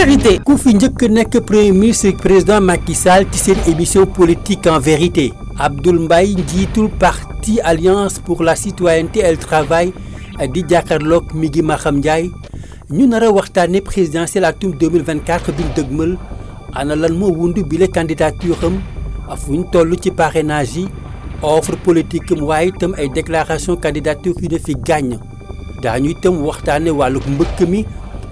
[0.00, 0.38] vérité.
[0.46, 5.32] ku fi njëkk nekk premier ministre président Macky Sall ci seen émission politique en vérité.
[5.58, 9.92] Abdoul Mbaye njiitul parti alliance pour la citoyenneté et le travail
[10.54, 12.30] di jàkkaarloog mi ngi Maxam Ndiaye.
[12.90, 16.16] Ñu nar a waxtaanee présidentielle atum 2024 bi ñu dëgmal.
[16.74, 18.80] Ana lan moo wundu bile candidature am?
[19.36, 20.86] Fu ñu toll parrainage
[21.42, 25.18] offre politique am waaye itam ay déclaration candidature yu ne fi gàññ
[25.82, 26.88] daañu itam waxtaane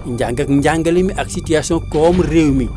[0.05, 2.67] njàng ak njàngale mi ak situation koom réew mi.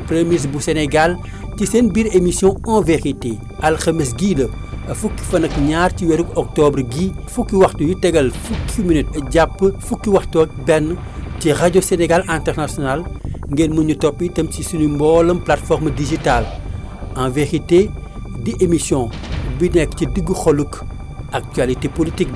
[0.00, 1.16] Premier ministre bu Sénégal
[1.58, 4.34] ci seen émission en vérité alxames gii
[4.88, 5.52] la fukki fan ak
[6.36, 10.48] octobre gi fukki waxtu yu tegal fukki minute jàpp fukki waxtu ak
[11.82, 13.04] Sénégal international.
[13.50, 14.62] Ngeen mën ñu topp itam ci
[15.44, 16.46] plateforme digitale.
[17.16, 17.90] En vérité
[18.42, 19.10] di émission
[19.58, 20.06] bi nekk ci
[21.32, 22.32] actualité politique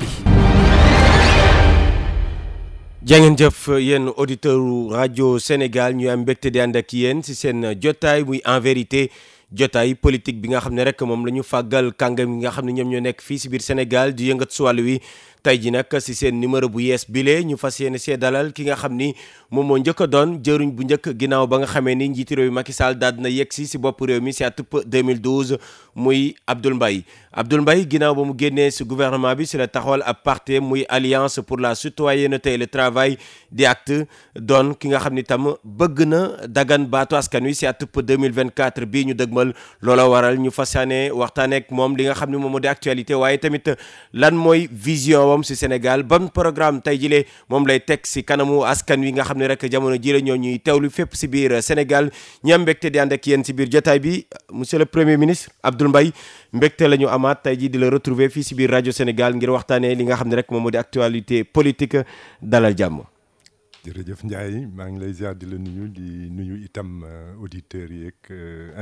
[3.09, 4.61] jangeen jëf yéen auditeur
[4.93, 9.11] rajo Sénégal ñu am mbégte di ànd ak yéen ci seen jotaay muy en vérité
[9.51, 12.67] jotaay politique bi nga xam ne rek moom la ñu fàggal kàngam yi nga xam
[12.67, 14.99] ne ñoom ñoo nekk fii ci biir Sénégal di yëngat su wàll wi
[15.43, 18.65] tey ji nag ci seen numéro bu yees bile ñu fas yéene see dalal ki
[18.67, 19.15] nga xam ni
[19.51, 22.49] moom moo njëkk a doon jëruñ bu njëkk ginnaaw ba nga xamee ni njiiti réew
[22.51, 25.59] mi Macky Sall daal dina yegg si bopp réew mi ci atub 2012
[25.95, 27.03] muy Abdoul Mbaye.
[27.33, 30.85] Abdoul Mbaye ginnaaw ba mu génnee ci gouvernement bi ci la taxawal ab parti muy
[30.89, 33.17] alliance pour la citoyenneté et le travail
[33.51, 37.67] di acte doon ki nga xam ni tam bëgg na dagan baatu askan wi ci
[37.67, 39.55] atub 2024 bii ñu dëgmal.
[39.83, 42.69] Loola waral ñu fas yéene waxtaanee ak moom li nga xam ni moom moo di
[42.69, 43.71] actualité waaye tamit
[44.13, 48.65] lan mooy vision wam ci Sénégal ban programme tey jile moom lay teg ci kanamu
[48.65, 52.11] askan wi nga xam ne rek jamono jile ñoo ñuy teewlu fépp ci biir Sénégal
[52.45, 55.51] ñi am mbégte di ànd ak yéen ci biir jotaay bi monsieur le premier ministre
[55.63, 56.13] Abdoul Mbaye
[56.53, 59.51] mbégte la ñu amaat tey jii di la retrouver fii ci biir rajo Sénégal ngir
[59.51, 61.99] waxtaanee li nga xam rek moom moo actualité politique
[62.43, 63.03] dalal jàmm.
[63.85, 67.05] jërëjëf Ndiaye maa ngi lay ziar di la nuyu di nuyu itam
[67.41, 68.31] auditeurs yi ak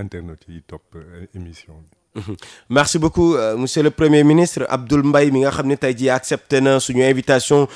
[0.03, 0.97] internautes yi topp
[1.35, 1.96] émission bi.
[2.71, 5.51] merci beaucoup euh, monsieur le premier ministre Abdoul Mbaye mi nga
[6.15, 6.61] accepté
[7.09, 7.69] invitation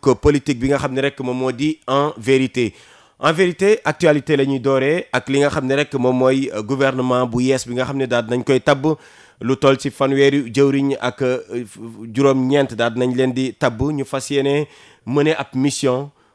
[0.00, 0.70] ko politique bi
[1.86, 2.74] en vérité.
[3.18, 5.40] En vérité actualité la ñuy dooree ak li
[5.98, 8.60] mooy gouvernement bu bi nga daal nañ koy
[9.40, 9.90] lu toll ci
[11.00, 11.22] ak
[12.14, 13.32] juróom-ñeent daal nañ leen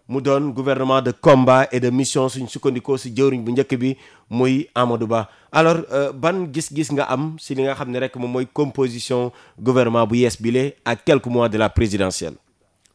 [0.08, 3.98] mu doon gouvernement de combat et de mission suñ sukkandikoo ci jëwriñ bu njëkk bi
[4.30, 5.30] muy Amadou Ba.
[5.52, 5.78] Alors
[6.14, 10.16] ban gis-gis nga am ci li nga xam ne rek moom mooy composition gouvernement bu
[10.18, 12.36] yees bile à quelques mois de la présidentielle?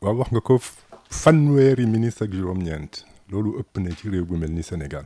[0.01, 0.59] waaw wax nga ko
[1.11, 3.05] fanweeri ministre ak juróom-ñeent.
[3.31, 5.05] Loolu ëpp na ci réew bu mel ni Sénégal.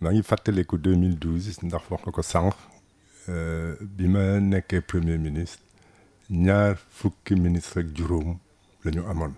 [0.00, 2.54] Maa ngi fàttaliku 2012 ndax wax nga ko sànq.
[3.96, 5.62] Bi ma nekkee premier ministre
[6.30, 8.36] ñaar fukki ministre ak juróom
[8.84, 9.32] la ñu amoon.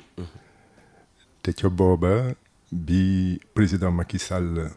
[1.43, 2.35] Te ca booba
[2.71, 4.71] bi président Macky Sall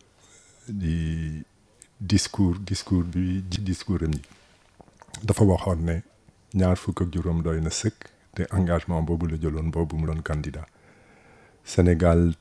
[0.68, 1.44] di
[2.00, 4.22] discours discours bi ci discours am yi
[5.24, 5.96] dafa waxoon ne
[6.56, 10.22] ñaar fukk ak juróom doy na sëkk te engagement boobu la jëloon boobu mu doon
[10.22, 10.66] candidat.
[11.64, 12.34] Sénégal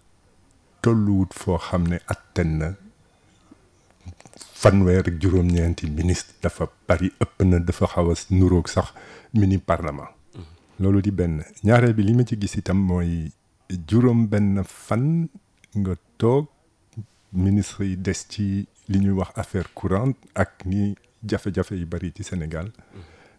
[0.82, 2.68] tolluwut foo xam ne atten na
[4.62, 8.92] fanweer ak juróom-ñeenti ministre dafa bari ëpp na dafa xaw a nuroog sax
[9.34, 10.10] mini parlement
[10.80, 11.42] loolu di benn.
[11.64, 13.30] Ñaareel bi li ma ci gis itam mooy
[13.88, 15.28] juróom benn fan
[15.74, 16.46] nga toog
[17.32, 20.94] ministre yi des ci li ñuy wax affaire courante ak ni
[21.24, 22.68] jafe-jafe yi bari ci Sénégal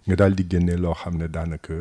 [0.07, 1.73] nga daal di génne loo xam ne daanaka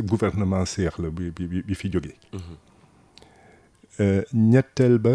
[0.00, 2.14] gouvernement seex la bi bi bi fi jógee.
[4.34, 5.14] Ñetteel ba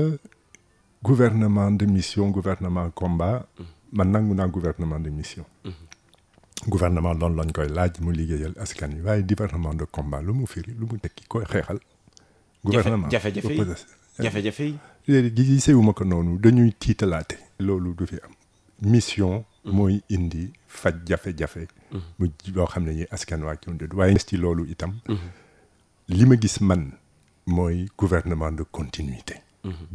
[1.04, 3.46] gouvernement de mission gouvernement combat.
[3.94, 5.46] Man nangu naa gouvernement de mission
[6.68, 10.46] gouvernement loolu lañ koy laaj mu liggéeyal askan wi waaye gouvernement de combat lu mu
[10.48, 11.80] firi lu mu tekki koy xeexal.
[12.64, 13.66] gouvernement jafe-jafe yi
[14.24, 14.76] jafe-jafe yi.
[15.08, 17.38] léegi gisewuma ko noonu dañuy tiitalaate.
[17.60, 18.32] loolu du fi am
[18.92, 19.44] mission.
[19.66, 21.68] mooy indi faj jafe-jafe.
[22.20, 25.00] mu loo xam ne ñi askan waa ci waaye ci loolu itam.
[26.10, 26.92] li ma gis man
[27.48, 29.36] mooy gouvernement de continuité.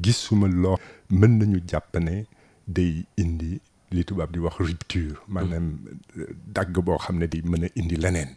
[0.02, 0.78] gisuma loo
[1.10, 2.24] mën nañu jàpp ne
[2.66, 3.60] day indi.
[3.92, 5.78] Li tubaab di wax rupture maanaam
[6.46, 8.30] dagg boo xam ne di mën a indi leneen.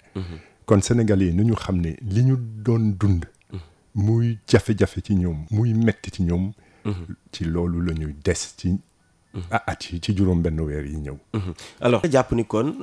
[0.66, 3.26] Kon Sénégalais yi nañu xam ne li ñu doon dund
[3.96, 6.52] muy jafe-jafe ci ñoom muy metti ci ñoom
[7.32, 8.80] ci loolu la ñuy des ci
[9.52, 11.18] at yi ci juróom benn weer yi ñëw.
[11.82, 12.76] Alors jàpp ni kon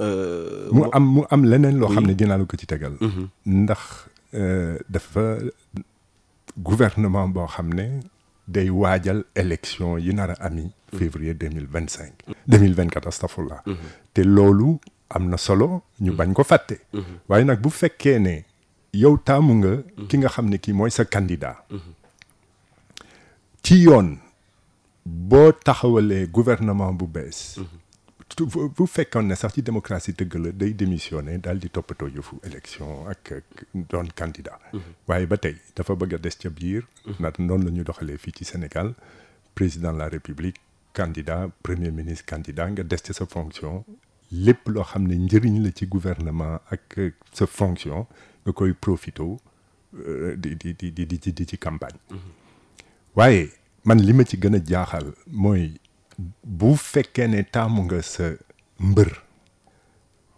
[0.72, 2.94] mu am mu am leneen loo xam ne dinaa la ko ci tegal.
[3.46, 4.08] Ndax
[4.90, 5.38] dafa
[6.58, 8.00] gouvernement boo xam ne
[8.48, 12.14] day waajal élection yi nar a ami février deux mille vingt cinq
[12.48, 13.62] deux mille vingt quatre astafurlah
[14.14, 14.78] te loolu
[15.10, 16.80] am na solo ñu bañ ko fàtte.
[17.28, 18.44] Waaye nag bu fekkee ne
[18.92, 19.72] yow taamu nga
[20.08, 21.56] ki nga xam ne kii mooy sa candidat.
[23.62, 24.18] Ci yoon
[25.04, 27.58] boo taxawalee gouvernement bu bees
[28.76, 33.06] bu fekkoon ne sax ci démocratie dëgg la day démissionné daal di toppatoo yëfu élection
[33.08, 34.58] ak ak doon candidat.
[35.08, 36.82] Waaye ba tey dafa bëgg a des ca biir.
[37.20, 38.94] Ndax noonu la ñu doxalee fii ci Sénégal
[39.54, 40.56] président de la République
[40.98, 43.84] candidat premier ministre candidat nga des sa fonction.
[44.32, 46.98] Lépp loo xam ne njëriñ la ci gouvernement ak
[47.32, 48.06] sa fonction
[48.44, 49.26] nga koy profito
[49.94, 52.00] euh, di di di di di di ci campagne.
[53.14, 53.52] Waaye
[53.84, 55.12] man li ma ci gën a jaaxal
[55.42, 55.70] mooy
[56.42, 58.32] bu fekkee ne taamu nga sa
[58.80, 59.12] mbër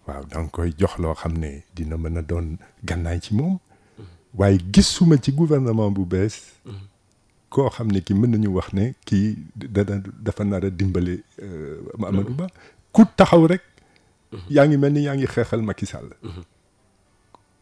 [0.07, 3.59] waaw da nga koy jox loo xam ne dina mën a doon gànnaay ci moom.
[4.35, 6.37] Waaye gisuma ci gouvernement bu bees
[7.51, 11.81] koo xam ne ki mën nañu wax ne kii dana dafa nar a dimbale euh,
[11.95, 12.47] Amadou Ba.
[12.93, 13.63] Ku taxaw rek
[14.51, 16.09] yaa ngi mel ni yaa ngi xeexal Macky Sall.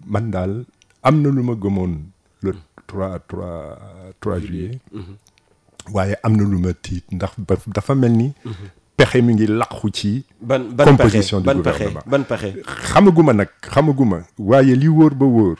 [0.06, 0.64] Man daal
[1.02, 1.94] am na lu ma gëmoon
[2.42, 2.52] le
[2.86, 4.80] 3 3 3 juillet.
[5.92, 7.32] waaye am na lu ma tiit ndax
[7.66, 8.32] dafa mel ni
[8.96, 12.02] pexe mi ngi laqu ci ban ban composition du gouvernement.
[12.06, 12.50] ban pexe?
[12.90, 14.18] Xamaguma nag xamaguma.
[14.38, 15.56] Waaye li wóor ba wóor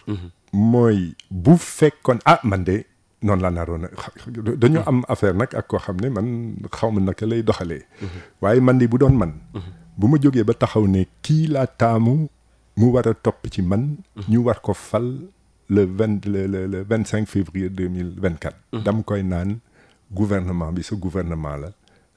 [0.52, 2.84] mooy bu fekkoon ah man de
[3.26, 3.88] noonu la naroon a
[4.62, 6.28] dañoo am affaire nag ak koo xam ne man
[6.76, 7.82] xaw ma naka lay doxalee.
[8.42, 9.32] Waaye man de bu doon man.
[9.98, 12.14] Bu ma jógee ba taxaw ne kii laa taamu
[12.78, 13.96] mu war a topp ci man
[14.30, 15.08] ñu war ko fal
[15.74, 19.58] le vingt le le le vingt cinq février deux mille vingt quatre dam koy naan
[20.12, 21.70] gouvernement bi sa gouvernement la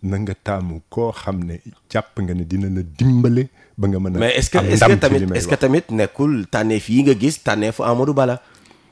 [0.04, 1.56] na nga taamu koo xam ne
[1.92, 3.44] jàpp nga ne dina la dimbale
[3.80, 6.90] ba nga mën a mais est-ce que est-ce que tamit est-ce que tamit nekkul tànneef
[6.90, 8.36] yi nga gis tànneefu Amadou Ba la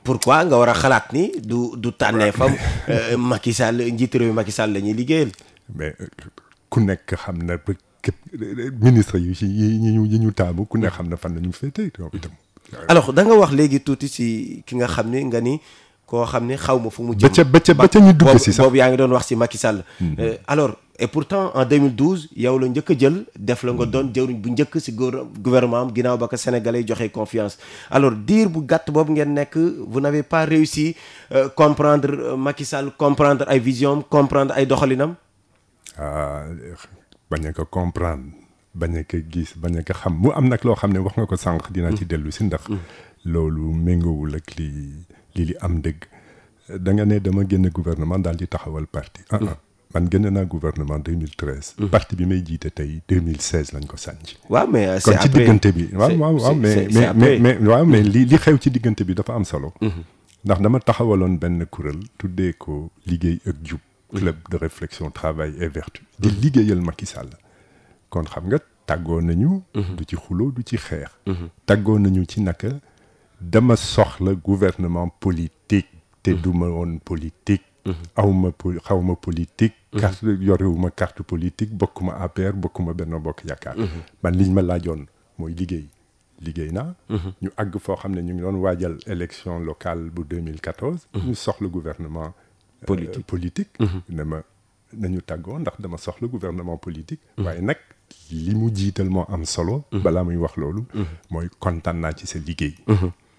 [0.08, 2.52] pourquoi nga war a xalaat ni du du tànneefam
[2.88, 5.30] euh, Macky Sall njiitu réew mi Macky Sall la ñuy liggéeyal
[5.76, 5.94] mais
[6.70, 7.72] ku nekk xam na ba
[8.02, 8.16] képp
[8.86, 11.90] ministre ci yi ñu yi ñu taamu ku nekk xam na fan la ñu féetee
[11.98, 12.32] ñoom itam.
[12.88, 14.26] alors da nga wax léegi tuuti si
[14.66, 15.60] ki nga xam ni nga ni
[16.08, 18.12] koo xam ni xaw ma fu mu ba jëm ca ba ca ba ca ñu
[18.20, 19.84] dugg si sax boobu yaa ngi doon wax si Macky Sall
[20.18, 24.10] Euh, alors et pourtant en 2012 yow la njëkk a jël def la nga doon
[24.14, 27.56] jëwriñ bu njëkk si gouver- gouvernement am ginnaaw ba ko sénégalais joxe confiance.
[27.90, 29.56] Alors diir bu gàtt boobu ngeen nekk
[29.86, 30.96] vous n'avez pas réussi
[31.32, 35.14] euh, comprendre euh, Macky Sall comprendre ay vision comprendre ay doxalinam?
[35.96, 36.44] Ah
[37.30, 38.32] bañ a ko comprendre
[38.74, 40.14] bañ a ko gis bañ a ko xam.
[40.18, 42.66] Mu am nag loo xam ne wax nga ko sànq dinaa ci dellu si ndax
[43.24, 44.68] loolu méngoowul ak li
[45.34, 46.04] li li am dëgg.
[46.78, 49.22] Da nga ne dama génn gouvernement daal di taxawal parti.
[49.30, 49.56] Ah ah
[49.94, 54.66] man génn naa gouvernement 2013 parti bi may jiite tey 2016 lañ ko sànci waaw
[54.70, 55.40] mais euh, kon c'est ci après.
[55.40, 57.38] diggante bi waaw c'est- waaw c'est- mais c'est- c'est mais après.
[57.38, 59.72] mais mais waaw mais li li xew ci diggante bi dafa am solo.
[60.44, 63.80] Ndax dama taxawaloon benn kuréel tuddee ko liggéey ak jub
[64.14, 66.02] club de réflexion travail et vertu.
[66.18, 67.28] Di liggéeyal Macky Sall.
[68.08, 69.62] Kon xam nga tàggoo nañu.
[69.74, 71.10] Du ci xuloo du ci xeex.
[71.66, 72.68] Tàggoo nañu ci naka
[73.40, 75.88] dama soxla gouvernement politique.
[76.22, 77.64] Te duma woon politique
[78.16, 79.74] awma po xawma politique.
[79.98, 83.76] Carte yorewuma carte politique bokkuma APR bokkuma Benno Bokk Yaakaar.
[84.22, 85.06] Man liñ ma laajoon
[85.38, 85.86] mooy liggéey.
[86.40, 86.94] Liggéey naa.
[87.42, 91.68] Ñu àgg foo xam ne ñu ngi doon waajal élection locale bu 2014 ñu soxla
[91.68, 92.32] gouvernement
[92.82, 93.26] euh, Politique.
[93.26, 93.78] politique.
[94.08, 94.42] Ne ma
[94.92, 97.20] nañu tàggoo ndax dama soxla gouvernement politique.
[97.38, 97.76] Waaye nag
[98.30, 99.84] li mu jiital moo am solo.
[99.92, 100.84] Balaa muy wax loolu.
[101.30, 102.74] Mooy kontaan naa ci sa liggéey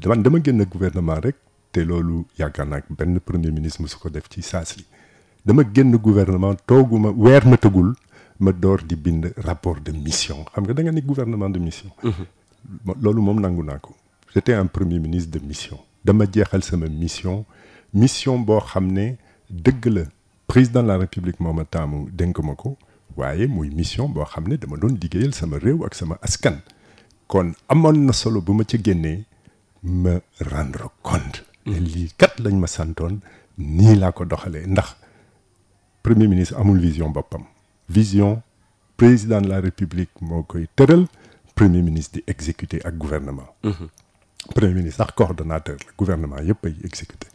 [0.00, 1.36] dama dama génn gouvernement rek
[1.72, 4.84] te loolu yaakaar naa benn premier ministre mosu ko def ci saas li
[5.44, 7.94] dama génn gouvernement tooguma weer ma tëgul
[8.40, 10.44] ma door di bind rapport de mission.
[10.52, 11.90] Xam nga da nga ni gouvernement de mission.
[12.84, 13.94] Mo- loolu moom nangu naa ko.
[14.34, 15.78] J'étais un premier ministre de mission.
[16.04, 17.44] Dama jeexal sama mission.
[17.92, 19.14] Mission boo xam ne
[19.50, 20.02] dëgg la.
[20.48, 22.76] Président de la république moo ma taamu dénk ma ko.
[23.16, 26.56] Waaye muy mission boo xam ne dama doon liggéeyal sama réew ak sama askan
[27.34, 29.24] kon amoon na solo bu ma ca génnee
[29.82, 30.12] ma
[30.52, 33.14] rendre compte ne lii kat lañ ma santoon
[33.58, 34.66] nii laa ko doxalee.
[34.66, 34.88] Ndax
[36.02, 37.42] premier ministre amul vision boppam.
[37.88, 38.40] Vision
[38.96, 41.06] président de la république moo koy tëral
[41.56, 43.50] premier ministre di exécuter ak gouvernement.
[44.54, 47.30] Premier ministre sax coordonnateur la gouvernement yëpp ay exécuter.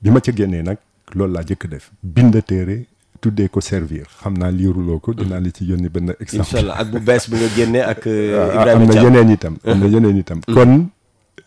[0.00, 0.78] Bi ma ca génnee nag
[1.14, 1.90] loolu laa jëkk def.
[2.02, 2.86] Bind téere
[3.22, 6.76] tuddee ko servir xam naa liiruloo ko dinaa la ci yónni benn exemple incha allah
[6.82, 9.78] ak bu bees bi nga génnee ak euh, ah, am Ibrahima na yeneen itam am
[9.80, 10.72] na yeneen itam kon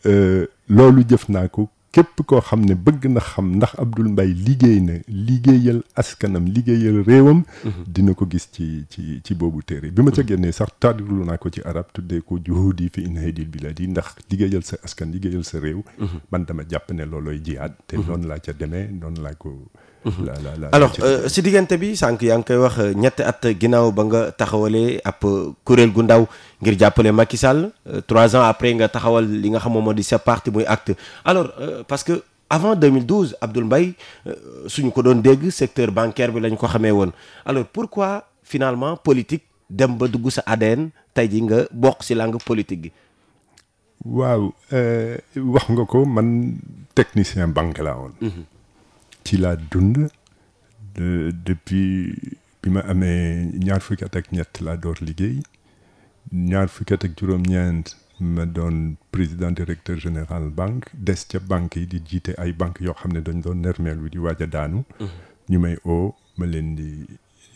[0.09, 4.33] euh, loolu jëf naa ko képp koo xam ne bëgg na xam ndax Abdoul Mbaye
[4.47, 4.95] liggéey na
[5.27, 7.43] liggéeyal askanam liggéeyal réewam
[7.87, 11.37] dina ko gis ci ci ci boobu téere bi ma ca génnee sax tardilu naa
[11.37, 15.59] ko ci arab tuddee ko juhudi fi inhaydil biladi ndax liggéeyal sa askan liggéeyal sa
[15.59, 15.83] réew
[16.31, 19.55] man dama jàpp ne loolooy jihaad te noonu laa ca demee noonu laa ko
[20.05, 23.23] la la la alors euh, si diggante bi sànq yaa ngi koy wax euh, ñetti
[23.25, 26.27] at ginnaaw ba nga taxawalee ab euh, kuréel gu ndaw
[26.61, 27.71] ngir jàppale Macky Sall
[28.07, 30.93] trois ans après nga taxawal li nga xam moom moo di sa parti muy acte
[31.25, 31.49] alors
[31.87, 33.93] parce que avant 2012 Abdoul Mbaye
[34.67, 37.11] suñu ko doon dégg secteur bancaire bi lañ ko xamee woon.
[37.45, 42.37] Alors pourquoi finalement politique dem ba dugg sa ADN tey ji nga bokk si langue
[42.45, 42.91] politique gi?
[44.05, 44.53] Waaw
[45.49, 46.61] wax nga ko man
[46.93, 48.13] technicien banque laa woon
[49.25, 49.97] ci laa dund
[50.95, 52.15] de- depuis
[52.61, 55.41] bi ma amee ñaar fukki at ak ñett laa door liggéey.
[56.31, 57.85] Ñaar fukki at ak juróom-ñeent
[58.19, 62.93] ma doon président directeur général banque des ca banque yi di jiite ay banque yoo
[62.93, 64.83] xam ne dañ doon nermeelu di waaj a daanu.
[65.49, 66.89] Ñu may oo ma leen di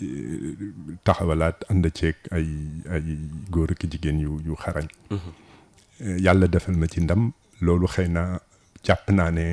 [0.01, 0.55] eh,
[1.03, 2.47] taxawalaat ànd ceeg ay
[2.91, 3.05] ay
[3.49, 4.87] góor ak jigéen yu yu xarañ.
[6.01, 7.31] Eh, yàlla defal ma ci ndam.
[7.61, 8.39] Loolu xëy na
[8.83, 9.45] jàpp naa ne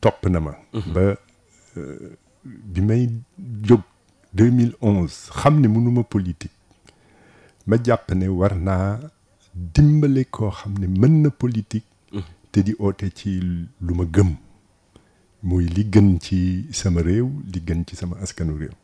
[0.00, 0.52] topp na ma.
[0.94, 1.16] Ba
[2.44, 3.08] bi may
[3.68, 3.80] jóg
[4.34, 6.52] 2011 xam ne mënuma politique.
[7.66, 8.98] Ma jàpp ne war naa
[9.54, 11.86] dimbale koo xam ne mën na politique
[12.52, 13.30] te di oote ci
[13.86, 14.30] lu ma gëm.
[15.42, 18.74] Muy li gën ci sama réew li gën ci sama askanu réew.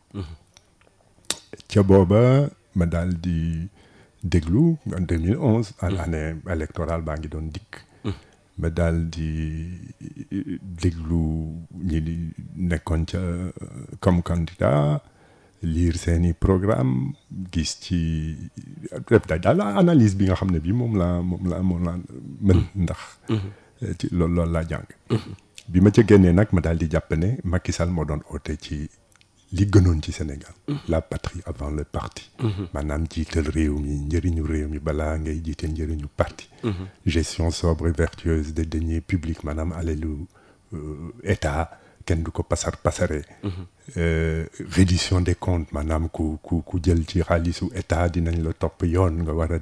[1.68, 3.68] Ca booba ma daal di
[4.24, 7.72] déglu en 2011 à l'année électorale baa ngi doon dikk
[8.62, 9.30] ma daal di
[10.82, 11.24] déglu
[11.88, 12.14] ñi di
[12.70, 13.20] nekkoon ca
[14.02, 15.02] comme candidat
[15.74, 16.94] lire seeni programme
[17.52, 18.00] gis ci
[19.10, 21.98] def daal analyse bi nga xam ne bi moom laa moom laa moom laa
[22.46, 23.00] mën ndax
[23.98, 24.88] ci loolu loolu laa jàng.
[25.70, 28.52] Bi ma ca génnee nag ma daal di jàpp ne Macky Sall moo doon oote
[28.64, 28.76] ci
[29.52, 30.52] li gënoon ci Sénégal.
[30.88, 32.30] La patrie avant le parti.
[32.72, 36.48] Maanaam jiital réew mi njëriñu réew mi balaa ngay jiital njëriñu parti.
[37.06, 40.26] Gestion sobre et vertueuse des deniers publics maanaam alelu
[41.22, 41.70] état
[42.06, 43.22] kenn du ko pasar pasare.
[43.96, 49.22] Reddition des comptes maanaam ku ku ku jël ci xaalisu état dinañ la topp yoon
[49.22, 49.58] nga war a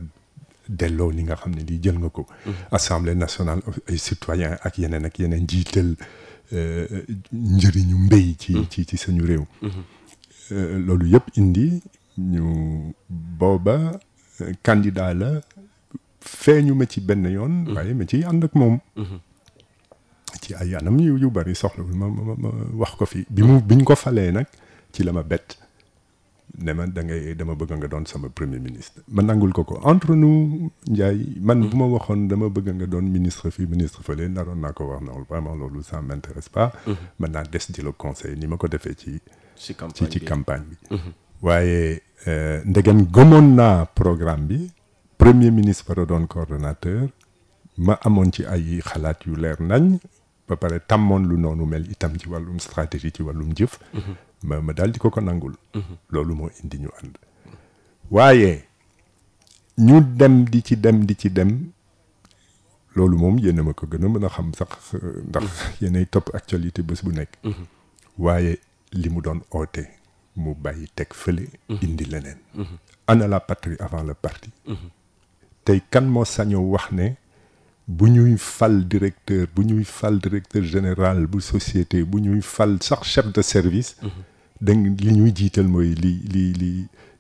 [0.68, 2.26] delloo li nga xam ne lii jël nga ko.
[2.70, 5.97] Assemblée nationale ay citoyen ak yeneen ak yeneen jiital
[6.52, 9.45] njëriñu mbéy ci ci ci suñu réew.
[10.50, 11.83] Loolu yëpp indi
[12.19, 14.00] ñu booba
[14.62, 15.40] candidat la
[16.21, 18.78] feeñu ma ci benn yoon waaye ma ci ànd ak moom.
[20.42, 23.25] Ci ay anam yu yu bari soxlawul ma ma ma wax ko fi.
[23.30, 24.47] Bi mu biñ ko falee nag
[24.92, 25.59] ci la ma bett.
[26.59, 29.02] Ne ma da ngay dama bëgg nga doon sama premier ministre.
[29.09, 29.80] Ma nangul ko ko.
[29.85, 34.28] Entre nous Ndiaye man bu ma waxoon dama bëgg nga doon ministre fii ministre fële
[34.28, 36.73] naroon naa ko wax vraiment loolu ça m'intéresse pas.
[37.19, 39.21] Mën naa des di le conseil ni ma ko defee ci
[39.57, 40.99] ci ci ci campagne bi.
[41.42, 42.02] Waaye
[42.66, 44.71] ndegem gëmoon naa programme bi.
[45.16, 47.09] Premier ministre war a doon coordonnateur.
[47.78, 49.99] Ma amoon ci ay xalaat yu leer nañ.
[50.49, 53.78] Ba pare tàmmoon lu noonu mel itam ci wàllum stratégie ci wàllum jëf
[54.42, 55.54] ma ma daal di ko ko nangul.
[56.11, 57.16] Loolu moo indi ñu ànd.
[58.11, 58.64] Waaye
[59.78, 61.70] ñu dem di ci dem di ci dem
[62.97, 64.94] loolu moom yéen ma ko gën a mën a xam sax
[65.28, 65.44] ndax
[65.80, 67.32] yéenay topp actualité bés bu nekk.
[68.18, 68.59] Waaye
[68.92, 69.85] li mu doon oote
[70.37, 70.54] mu
[71.82, 72.38] indi leneen.
[73.06, 74.50] Ana la patrie avant le parti.
[75.64, 77.14] Tey kan moo sañoo wax ne
[77.87, 83.32] bu ñuy fal directeur bu ñuy fal directeur général bu société bu fal sax chef
[83.32, 83.97] de service
[84.61, 86.71] da li ñuy jiital mooy li li li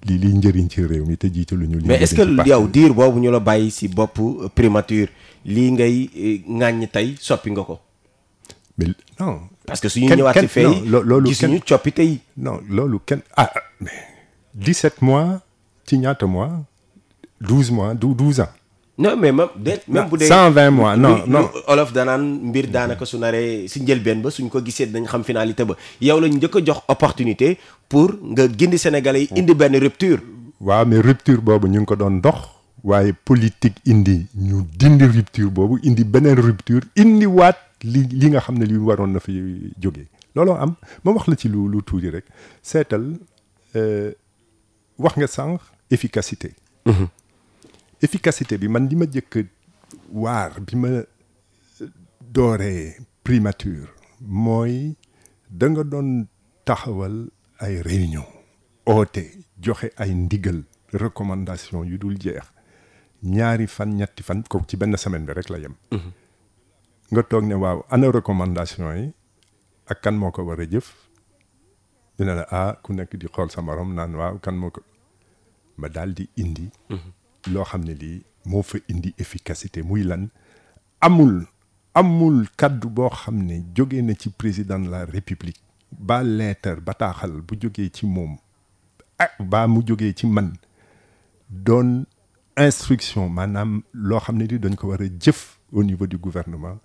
[0.06, 3.20] li liy njëriñ ci réew mi te jiitaluñu li mais est-ce que yow diir boobu
[3.20, 4.18] ñu la bàyyi si bopp
[4.54, 5.08] primature
[5.44, 6.10] lii ngay
[6.48, 7.80] ŋàññ tey soppi nga ko?
[8.78, 9.40] Mais non.
[9.66, 12.20] Parce que suñu ñëwaat si fay loolu gisuñu coppite yi.
[12.36, 13.90] non loolu kenn ah mais
[14.54, 15.40] 17 mois
[15.86, 16.50] ci ñaata mois?
[17.40, 18.48] 12 mois du 12 ans
[19.02, 21.48] non mais même de même bu dee 120 mois non non.
[21.72, 25.64] Olof danaan mbir daanaka su naree si njëlbeen ba suñ ko gisee dañ xam finalité
[25.64, 25.74] ba.
[26.00, 30.20] Yow lañ njëkk a jox opportunité pour nga gindi Sénégalais yi indi benn rupture.
[30.60, 32.38] Waaw mais rupture boobu ñu ngi ko doon dox
[32.84, 38.40] waaye politique indi ñu dindi rupture boobu indi beneen rupture indi waat li li nga
[38.40, 39.32] xam ne li waroon na fi
[39.80, 40.06] jógee.
[40.34, 40.74] Looloo am.
[41.04, 42.24] Ma wax la ci lu lu tuuti rek.
[42.62, 43.04] Seetal
[44.98, 46.52] wax nga sànq efficacité
[48.02, 49.34] efficacité bi man li ma jëkk
[50.12, 50.90] waar bi ma
[52.34, 53.88] dooree primature
[54.20, 54.94] mooy
[55.50, 56.26] da nga doon
[56.64, 57.16] taxawal
[57.64, 58.26] ay réunion
[58.86, 59.24] oote
[59.60, 62.42] joxe ay ndigal recommandation yu dul jeex.
[63.22, 65.74] Ñaari fan ñetti fan ko ci benn semaine bi rek la yem.
[67.12, 69.12] Nga toog ne waaw ana recommandation yi
[69.86, 70.88] ak kan moo ko war a jëf?
[72.18, 74.80] Dina la ah ku nekk di xool sa morom naan waaw kan moo ko
[75.76, 76.70] ma daal di indi
[77.46, 80.28] loo xam ne lii moo fa indi efficacité muy lan?
[81.00, 81.46] Amul
[81.94, 85.60] amul kaddu boo xam ne jóge na ci président de la république
[85.92, 88.36] ba lettre bataaxal bu jógee ci moom
[89.18, 90.52] ah baa mu jógee ci man
[91.48, 92.04] doon
[92.56, 96.78] instruction maanaam loo xam ne di dañ ko war a jëf au niveau du gouvernement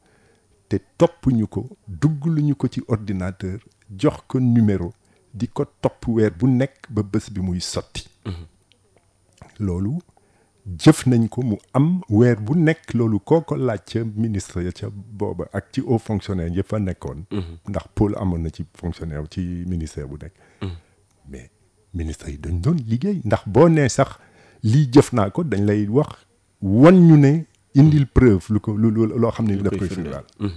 [0.70, 3.60] te topp ñu ko dugg lu ñu ko ci ordinateur
[3.96, 4.94] jox ko numéro
[5.34, 8.08] di ko topp weer bu nekk ba bés bi muy sotti.
[9.60, 10.00] Loolu
[10.66, 14.72] jëf nañ ko mu am weer bu nekk loolu koo ko laaj ca ministre ya
[14.72, 17.26] ca booba ak ci haut fonctionnaire yëpp a nekkoon.
[17.70, 20.34] Ndax pôle amoon na ci fonctionnaire ci ministère bu nekk.
[21.30, 21.52] Mais
[21.94, 24.18] ministre yi dañ doon liggéey ndax boo nee sax
[24.64, 26.26] lii jëf naa ko dañ lay wax
[26.62, 27.46] wan ñu ne
[27.76, 30.24] indil preuve lu ko lu loo xam ne daf koy firndaal.
[30.40, 30.50] Mais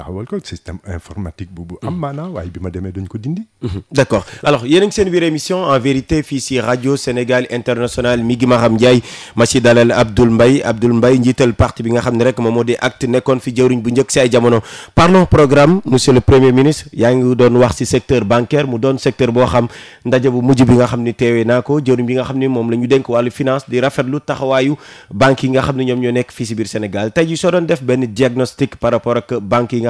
[0.00, 3.44] taxawal ko système informatique bu bu am maanaa waaye bi ma demee dañ ko dindi.
[3.92, 4.24] D'accord.
[4.42, 8.36] Alors yéen a ngi seen biir émission en vérité fii si rajo Sénégal international mi
[8.36, 9.02] ngi Maham Ndiaye
[9.36, 10.62] ma si dalal Abdoul Mbaye.
[10.64, 13.52] Abdoul Mbaye njiital parti bi nga xam ne rek moom moo di acte nekkoon fi
[13.52, 14.60] jëwriñ bu njëkk si ay jamono.
[14.94, 16.88] Parlons programme monsieur le premier ministre.
[16.92, 19.68] Yaa ngi doon wax si secteur bancaire mu doon secteur boo xam
[20.04, 21.80] ndaje bu mujj bi nga xam ne teewee naa ko.
[21.80, 24.76] Jëwriñ bi nga xam moom la ñu dénk wàllu finance di rafetlu taxawaayu
[25.12, 27.12] banques yi nga xam ne ñoom ñoo nekk fii si biir Sénégal.
[27.12, 29.89] Tey ji soo doon def benn diagnostic par rapport ak banques yi nga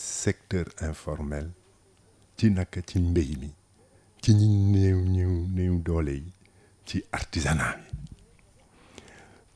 [0.00, 1.50] secteur informel
[2.36, 3.50] ci naka ci mbéy mi
[4.22, 6.32] ci ñi néew néew néew doole yi
[6.86, 7.98] ci artisanat bi.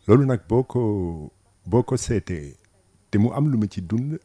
[0.07, 0.81] Loolu nag boo ko
[1.67, 2.57] boo ko seetee
[3.11, 4.19] te mu am lu ma ci dund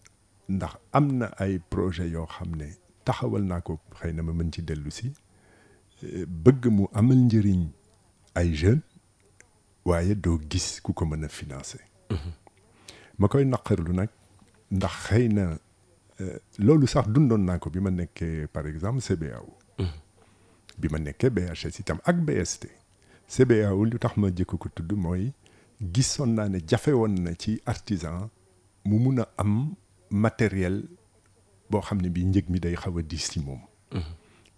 [0.50, 2.68] ndax am na ay projet yoo xam ne
[3.06, 5.12] taxawal naa ko xëy na ma mën ci dellu si
[6.44, 7.68] bëgg mu amal njëriñ
[8.36, 8.84] ay jeunes
[9.86, 11.82] waaye doo gis ku ko mën a financer.
[13.18, 14.10] Ma koy naqarlu nag
[14.72, 15.58] ndax xëy na
[16.60, 19.54] loolu sax dundoon naa ko bi ma nekkee par exemple CBAO
[20.80, 22.68] bi ma nekkee BHS itam ak BST
[23.30, 25.32] CBAO lu tax ma jëkk ko tudd mooy
[25.82, 28.30] gisoon naa ne jafe woon na ci artisan
[28.86, 29.76] mu mun a am
[30.10, 30.84] matériel
[31.70, 33.62] boo xam ne bi njëg mi day xaw a diis ci moom.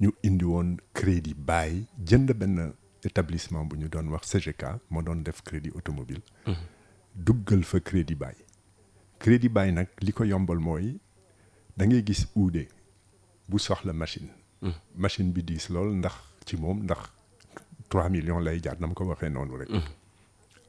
[0.01, 2.71] Ñu indi woon crédit bail jënd benn
[3.03, 6.21] établissement bu ñu doon wax CGK moo doon def crédit automobile.
[7.15, 8.37] Duggal fa crédit bail.
[9.19, 10.97] Crédit bail nag li ko yombal mooy
[11.77, 12.67] da ngay gis uude
[13.49, 14.29] bu soxla machine.
[14.95, 16.13] Machine bi diis lool ndax
[16.45, 16.99] ci moom ndax
[17.89, 19.69] trois millions lay jaar na ko waxee noonu rek.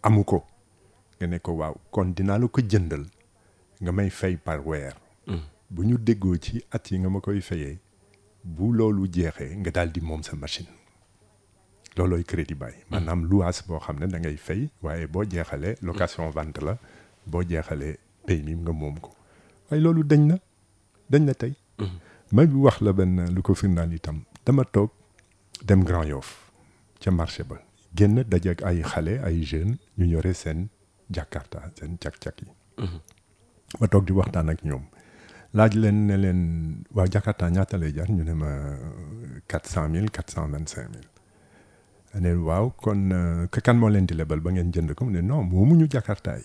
[0.02, 0.44] Amu ko.
[1.18, 3.04] Nga ne ko waaw kon dinaa la ko jëndal.
[3.82, 4.94] Nga may fay par weer.
[5.70, 7.78] Bu ñu déggoo ci at yi nga ma koy fayee
[8.44, 10.68] bu loolu jeexee nga daal di moom sa machine.
[11.96, 12.74] Loolooy crédit bail.
[12.90, 16.76] Maanaam luwaas boo xam ne da ngay fay waaye boo jeexalee location vente la.
[17.26, 19.10] Boo jeexalee pay mi nga moom ko.
[19.70, 20.36] Waaye loolu dañ na
[21.10, 21.54] dañ na tey.
[22.32, 24.24] Ma bi wax la benn lu ko itam.
[24.44, 24.90] Dama toog
[25.64, 26.50] dem Grand Yoff
[27.00, 27.56] ca marché ba.
[27.94, 30.68] Génn dajeek ay xale ay jeunes ñu yore seen
[31.10, 32.48] jakarta seen cak-cak yi.
[33.80, 34.84] Ma toog di waxtaan ak ñoom.
[35.52, 36.40] Laaj leen ne leen
[36.96, 38.08] waa jakarta ñaata lay jar?
[38.10, 38.50] Ñu ne ma
[39.48, 41.08] quatre cent mille quatre cent vingt cinq mille
[42.20, 43.02] ne waaw kon
[43.52, 45.04] ka kan moo leen di lebal ba ngeen jënd ko?
[45.04, 46.44] Mu ne non moomuñu jakarta yi.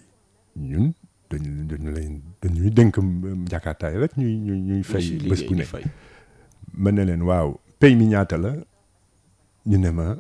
[0.58, 0.94] Ñun
[1.30, 2.96] dañu dañu leen dañuy dénk
[3.50, 5.66] jakarta yi rek ñuy ñuy ñuy fay bés bu ne
[6.74, 8.52] ma ne leen waaw pay mi ñaata la?
[9.68, 10.16] Ñu ne ma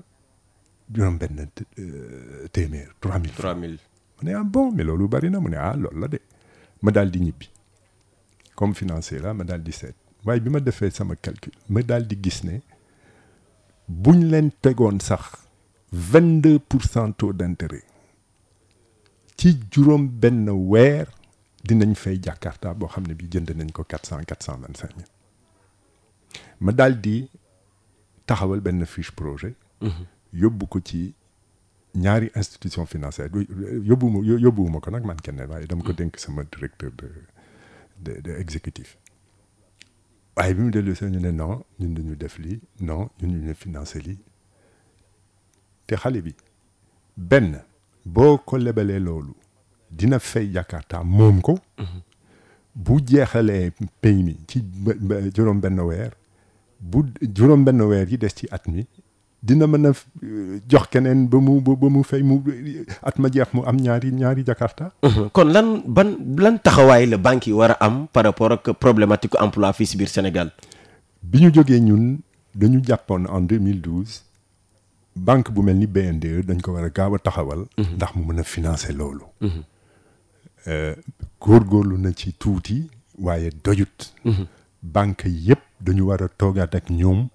[0.94, 1.48] juróom benn
[2.52, 3.80] téeméer trois mille trois mille.
[4.22, 6.20] Ma ne ah bon mais loolu bari na mu ne ah loolu la de.
[6.82, 7.50] Ma daal di ñibbi.
[8.56, 9.96] Comme financier la ma daal di seet.
[10.26, 12.60] Waaye bi ma defee sama calcul ma daal di gis ne
[13.88, 15.26] buñ leen tegoon sax
[15.94, 17.84] vingt deux pour cent taux d'intérêt
[19.38, 21.08] ci juróom benn weer
[21.64, 24.78] dinañ fay Jakarta boo xam ne bi jënd nañ ko quatre cent quatre cent vingt
[24.78, 25.08] cinq mille.
[26.60, 27.30] Ma daal di
[28.26, 29.56] taxawal benn fiche projet.
[30.34, 31.14] Yóbbu ko ci
[31.96, 33.30] ñaari institution financière
[33.90, 37.10] yóbbu ma yóbbuwuma ko nag man kenn waaye dama ko dénk sama directeur de
[38.04, 38.98] de de exécutif.
[40.36, 43.46] Waaye bi mu dellu see ñu ne non ñun dañu def lii non ñun ñu
[43.48, 44.18] ne financé lii.
[45.88, 46.36] Te xale bi
[47.16, 47.62] benn
[48.14, 49.34] boo ko lebalee loolu
[49.92, 51.58] dina fay Jakarta moom ko.
[52.76, 54.62] Bu jeexalee pay mi ci
[55.36, 56.12] juróom benn weer
[56.80, 57.04] bu
[57.36, 58.86] juróom benn weer yi des ci at mi
[59.42, 59.92] dina mën a
[60.70, 62.38] jox keneen ba mu ba mu fay mu
[63.02, 64.92] at ma jeex mu am ñaari ñaari Jakarta.
[65.34, 69.36] Kon lan ban lan taxawaay la banque yi war a am par rapport ak problématique
[69.42, 70.52] emploi fii si biir Sénégal?
[71.24, 72.20] Bi ñu jógee ñun
[72.56, 74.22] dañu jàppoon en 2012
[75.18, 77.66] banque bu mel ni BNDE dañ ko war a gaaw a taxawal.
[77.78, 79.26] Ndax mu mën a financer loolu.
[81.42, 84.14] Góorgóorlu na ci tuuti waaye doyut.
[84.84, 87.30] Banque yëpp dañu war a toogaat ak ñoom.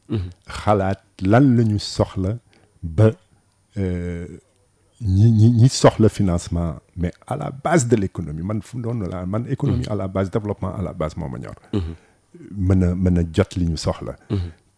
[0.46, 2.38] Xalaat lan la ñu soxla
[2.82, 3.10] ba
[3.76, 8.42] ñi ñi ñi soxla financement mais à la base de l'économie.
[8.42, 11.38] Man fu doon la man économie à la base développement à la base moo ma
[11.38, 11.54] ñor.
[12.56, 14.16] Mën a mën a jot li ñu soxla.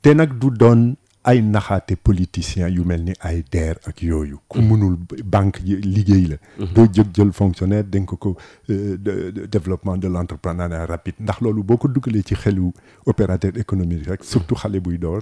[0.03, 4.39] Te nag du doon ay naxaate politiciens yu mel ni ay DER ak yooyu.
[4.49, 6.37] ku mënul banque liggéey la.
[6.75, 8.37] Doo jëg jël fonctionnaire dénk ko
[8.69, 11.15] développement de l'entrepreneuriat rapide.
[11.21, 12.73] ndax loolu boo ko dugalee ci xelu
[13.07, 15.21] opérateur économique rek surtout xale buy door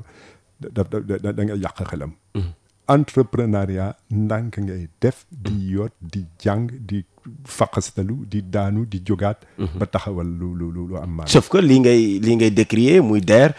[0.60, 2.12] da da da nga yàq xelam
[2.96, 7.04] entrepreneuriat ndànk ngay def di yoot di jàng di
[7.46, 9.38] faqastalu di daanu di jógaat
[9.78, 13.20] ba taxawal lu lu lu am maanaam sauf que lii ngay lii ngay décrier muy
[13.22, 13.54] DER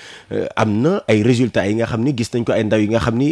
[0.59, 2.99] am na ay résultats yi nga xam ni gis nañ ko ay ndaw yi nga
[2.99, 3.29] xam ni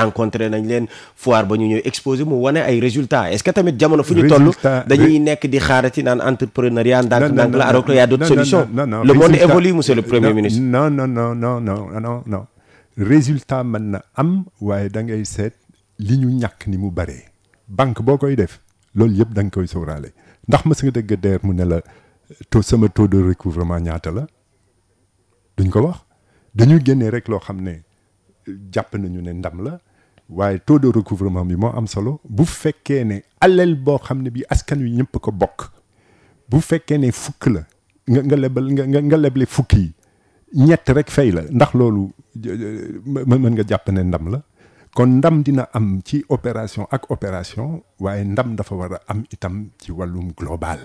[0.00, 0.84] rencontré nañ leen
[1.16, 3.32] foire ba ñu ñëw exposé mu wane ay résultats.
[3.32, 4.52] Est-ce que tamit jamono fu ñu toll
[4.86, 8.68] dañuy nekk di xaarati naan entrepreneuriat ndànk ndànk la alors que y a d'autres solutions?
[9.08, 10.60] le monde évolue monsieur le premier ministre.
[10.60, 12.44] non non non non non non non
[12.96, 15.54] résultat mën na am waaye da ngay seet
[15.98, 17.24] li ñu ñàkk ni mu baree
[17.68, 18.60] banque boo koy def
[18.94, 20.12] loolu yëpp koy sóoraale.
[20.48, 20.90] Ndax mës nga
[21.44, 21.64] mu ne
[22.88, 24.26] taux de recouvrement ñaata la?
[25.56, 25.98] Duñ ko wax.
[26.54, 27.82] Dañuy rek loo xam ne
[28.72, 29.78] jàpp nañu ne ndam la
[30.58, 31.44] taux de recouvrement
[31.76, 32.20] am solo.
[32.28, 33.22] Bu fekkee ne
[33.76, 33.98] boo
[34.30, 35.70] bi askan wi ñëpp ko bokk
[36.48, 37.62] bu fekkee ne fukk la
[38.08, 39.16] nga nga nga
[40.54, 42.10] ñett rek fay la ndax loolu
[43.06, 44.42] mën nga jàpp ne ndam la.
[44.94, 49.68] Kon ndam dina am ci opération ak opération waaye ndam dafa war a am itam
[49.78, 50.80] ci wàllum global.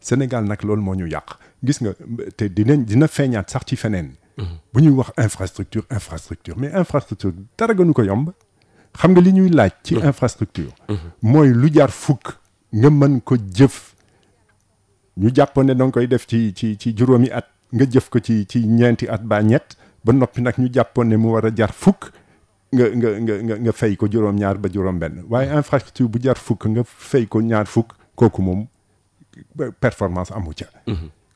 [0.00, 1.36] Sénégal nag loolu moo ñu yàq.
[1.62, 1.92] Gis nga
[2.36, 4.12] te dinañ dina feeñaat sax ci feneen.
[4.72, 6.56] Bu ñuy wax infrastructure infrastructure.
[6.58, 8.30] Mais infrastructure dara gënu ko yomb.
[8.96, 10.72] Xam nga li ñuy laaj ci infrastructure.
[11.22, 12.38] Mooy lu jar fukk
[12.72, 13.94] nga mën ko jëf.
[15.18, 18.46] Ñu jàppoon ne danga koy def ci ci ci juróomi at nga jëf ko ci
[18.46, 21.72] ci ñeenti at ba ñett ba noppi nag ñu jàppoon ne mu war a jar
[21.72, 22.12] fukk
[22.72, 23.08] nga nga
[23.42, 27.40] nga nga fay ko juróom-ñaar ba juróom-benn waaye infrastructure bu jar fukk nga fay ko
[27.42, 28.66] ñaar fukk kooku moom
[29.80, 30.66] performance amu ca.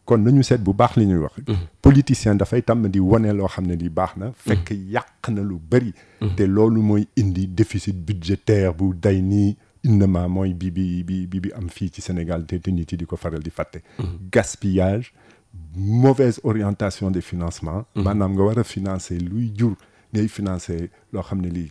[0.04, 1.34] kon nañu seet bu baax li ñuy wax.
[1.82, 4.32] politicien dafay tàmm di wane loo xam ne di baax na.
[4.34, 5.92] fekk yàq na lu bëri.
[6.36, 9.56] te loolu mooy indi déficit budgétaire bu day nii.
[9.84, 12.96] innama mooy bi bi bi bi bi am fii ci Sénégal te te nit yi
[12.98, 13.82] di ko faral di fàtte.
[14.32, 15.12] gaspillage
[15.76, 17.84] mauvaise orientation des financements.
[17.94, 19.74] maanaam nga war a financer luy jur
[20.12, 21.70] ngay financer loo xam ne lii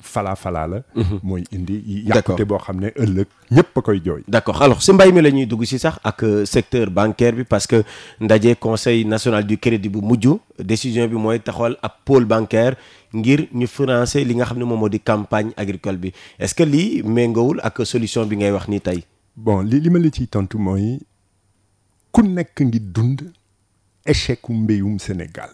[0.00, 0.78] falaa falaa la.
[1.22, 1.82] mooy indi.
[2.06, 4.22] yàqute boo xam ne ëllëg ñëpp a koy jooy.
[4.28, 7.66] d'accord alors si mbay mi la ñuy dugg si sax ak secteur bancaire bi parce
[7.66, 7.82] que
[8.20, 12.76] ndaje conseil national du crédit bu mujj décision bi mooy taxawal ab pôle bancaire.
[13.14, 16.62] ngir ñu financer li nga xam ne moom moo di campagne agricole bi est-ce que
[16.64, 19.04] lii méngoowul ak solution bi ngay wax nii tey?
[19.36, 20.98] bon li li ma la ciy tontu mooy
[22.16, 23.18] ku nekk ngi dund
[24.12, 25.50] échec mbéyum Sénégal.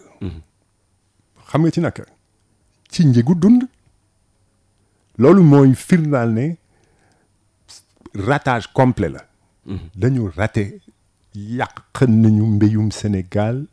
[1.49, 2.03] xam nga ci naka?
[2.91, 3.63] Ci njëgu dund.
[5.17, 6.45] loolu mooy firnaal ne
[8.27, 9.21] ratage complet la.
[9.95, 10.79] dañu raté
[11.35, 13.65] yàq nañu mbéyum Sénégal.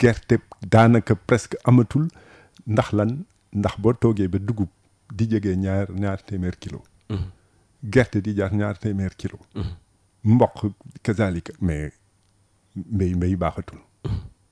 [0.00, 0.34] Gerte
[0.72, 2.08] daanaka presque amatul.
[2.66, 3.12] ndax lan?
[3.52, 4.68] Ndax boo toogee ba dugub
[5.16, 6.82] di jege ñaar ñaar téeméer kilo.
[7.92, 9.38] Gerte di jar ñaar téeméer kilo.
[10.24, 10.56] Mboq
[11.04, 11.92] kazalika mais
[12.76, 13.78] mbéy mbéy baaxatul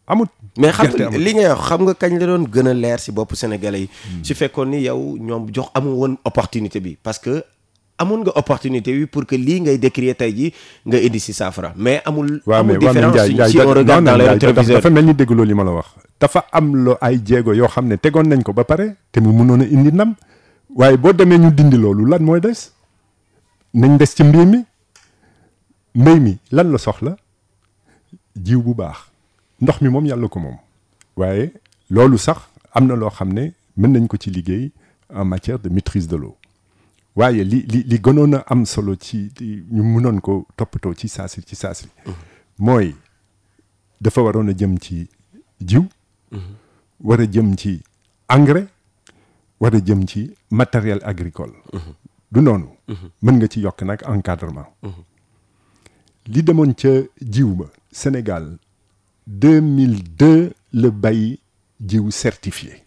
[0.06, 0.28] amut
[0.58, 3.12] mais xam nga li ngay wax xam nga kañ la doon gën a leer si
[3.12, 3.88] bopp sénégalais yi
[4.22, 7.44] su fekkoon ni yow ñoom jox amul woon opportunité bi parce que
[7.98, 10.52] amoon nga opportunité bi pour que lii ngay décrier tey ji
[10.86, 14.90] nga indi si saafara mais amul amul différence si on regarde dans les rétroviseurs dafa
[14.90, 15.88] mel ni dégguloo li ma la wax
[16.20, 19.32] dafa am lo ay jéego yoo xam ne tegoon nañ ko ba pare te mu
[19.32, 20.14] mënoon a indi ndam
[20.74, 22.72] waaye boo demee ñu dindi loolu lan mooy des
[23.74, 24.64] nañ des ci mbir mi
[25.94, 27.16] mbéy mi lan la soxla
[28.44, 28.98] jiw bu baax.
[29.60, 30.56] Ndox mi moom yàlla ko moom.
[31.16, 31.52] Waaye
[31.90, 32.38] loolu sax
[32.74, 34.70] am na loo xam ne mën nañ ko ci liggéey
[35.14, 36.36] en matière de maîtrise de l'eau.
[37.16, 39.30] Waaye li li li gënoon a am solo ci
[39.70, 41.86] ñu mënoon ko toppatoo ci saasi ci saasi
[42.58, 42.94] mooy
[44.00, 45.08] dafa waroon a jëm ci
[45.60, 45.84] jiw.
[47.00, 47.82] War a jëm ci
[48.28, 48.66] engrais.
[49.60, 51.52] War a jëm ci matériel agricole.
[52.32, 52.66] Du noonu.
[53.22, 54.66] Mën nga ci yokk nag encadrement.
[56.26, 56.88] Li demoon ca
[57.20, 58.56] jiw ba Sénégal
[59.26, 61.38] 2002 la bay
[61.84, 62.82] jiw certifié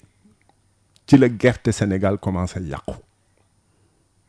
[1.07, 2.93] ci la gerte Sénégal commencé yàqu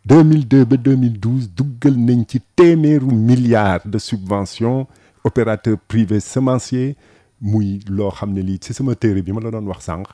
[0.07, 4.87] 2002 ba 2012 duggal nañ ci téeméeru milliards de subventions
[5.25, 6.97] opérateur privé semencier
[7.41, 10.07] muy loo xam ne lii ci sama téere bi ma la doon wax sànq.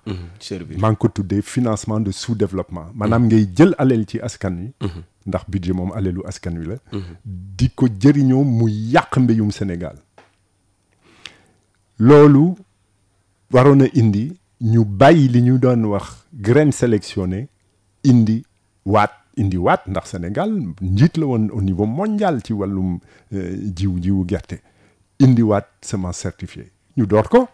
[0.78, 2.86] maa ngi ko tuddee financement de sous-développement.
[2.94, 4.72] maanaam ngay jël alal ci askan wi.
[5.26, 6.76] ndax budget moom alelu askan wi la.
[7.24, 9.96] di ko jëriñoo mu yàq mbéyum Sénégal.
[12.00, 12.44] Loolu
[13.52, 14.24] waroon a indi
[14.60, 17.48] ñu bàyyi li ñu doon wax graine sélectionnée
[18.04, 18.44] indi
[18.86, 22.98] waat indi waat ndax Sénégal njiit la woon au niveau mondial ci wàllum
[23.30, 24.60] jiw jiwu gerte.
[25.20, 26.70] Indi waat semence certifiée.
[26.96, 27.48] Ñu door ko.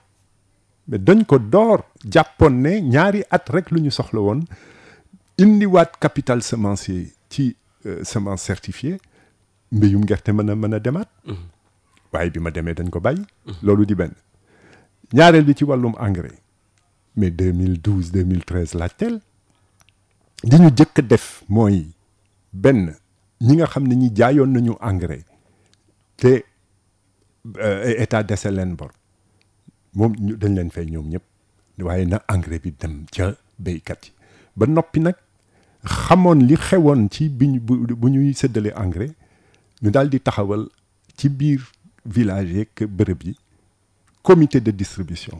[0.88, 1.82] Mais dañ ko door.
[2.08, 4.40] Jàppoon ne ñaari at rek lu ñu soxla woon.
[5.38, 7.56] Indi waat capital semencier ci
[8.04, 8.98] semence certifiée.
[9.72, 11.08] Mbéyum gerte mën a mën a demaat.
[12.12, 13.22] Waaye bi ma demee dañ ko bàyyi.
[13.62, 14.12] Loolu di benn
[15.12, 16.38] ñaareel bi ci wàllum engrais.
[17.16, 19.20] Mais 2012 2013 laajteel
[20.44, 21.86] li ñu jëkk def mooy
[22.52, 22.94] benn
[23.40, 25.24] ñi nga xam ne ñi jaayoon nañu engrais
[26.16, 26.44] te
[27.98, 28.90] état dese leen bor.
[29.94, 31.22] Moom dañ leen fay ñoom ñëpp
[31.80, 34.12] waaye na engrais bi dem ca béykat yi.
[34.56, 35.14] Ba noppi nag
[35.84, 39.12] xamoon li xewoon ci bi ñu bu ñuy séddale engrais
[39.82, 40.68] ñu daal di taxawal
[41.16, 41.60] ci biir
[42.04, 43.36] village yeeg bërëb yi
[44.28, 45.38] comité de distribution.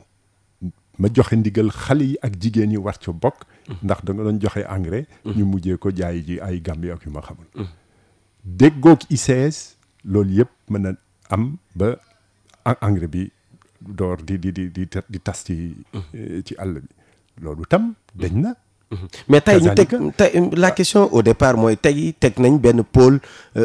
[0.99, 3.39] Ma joxe ndigal xale yi ak jigéen yi war ca bokk.
[3.83, 5.07] ndax da nga doon joxe engrais.
[5.37, 7.47] ñu mujjee ko jaay ji ay Gambie ak yu ma xamul.
[8.45, 9.57] déggoog ICS
[10.05, 10.93] loolu yëpp mën a
[11.35, 11.89] am ba
[12.81, 13.31] engrais bi
[13.99, 14.71] door di di di
[15.13, 15.57] di tas ci
[16.47, 16.89] ci àll bi.
[17.43, 18.55] loolu tam dañ na.
[19.29, 23.19] Mais tey ñu teg tey la question au départ mooy tey teg nañ benn pôle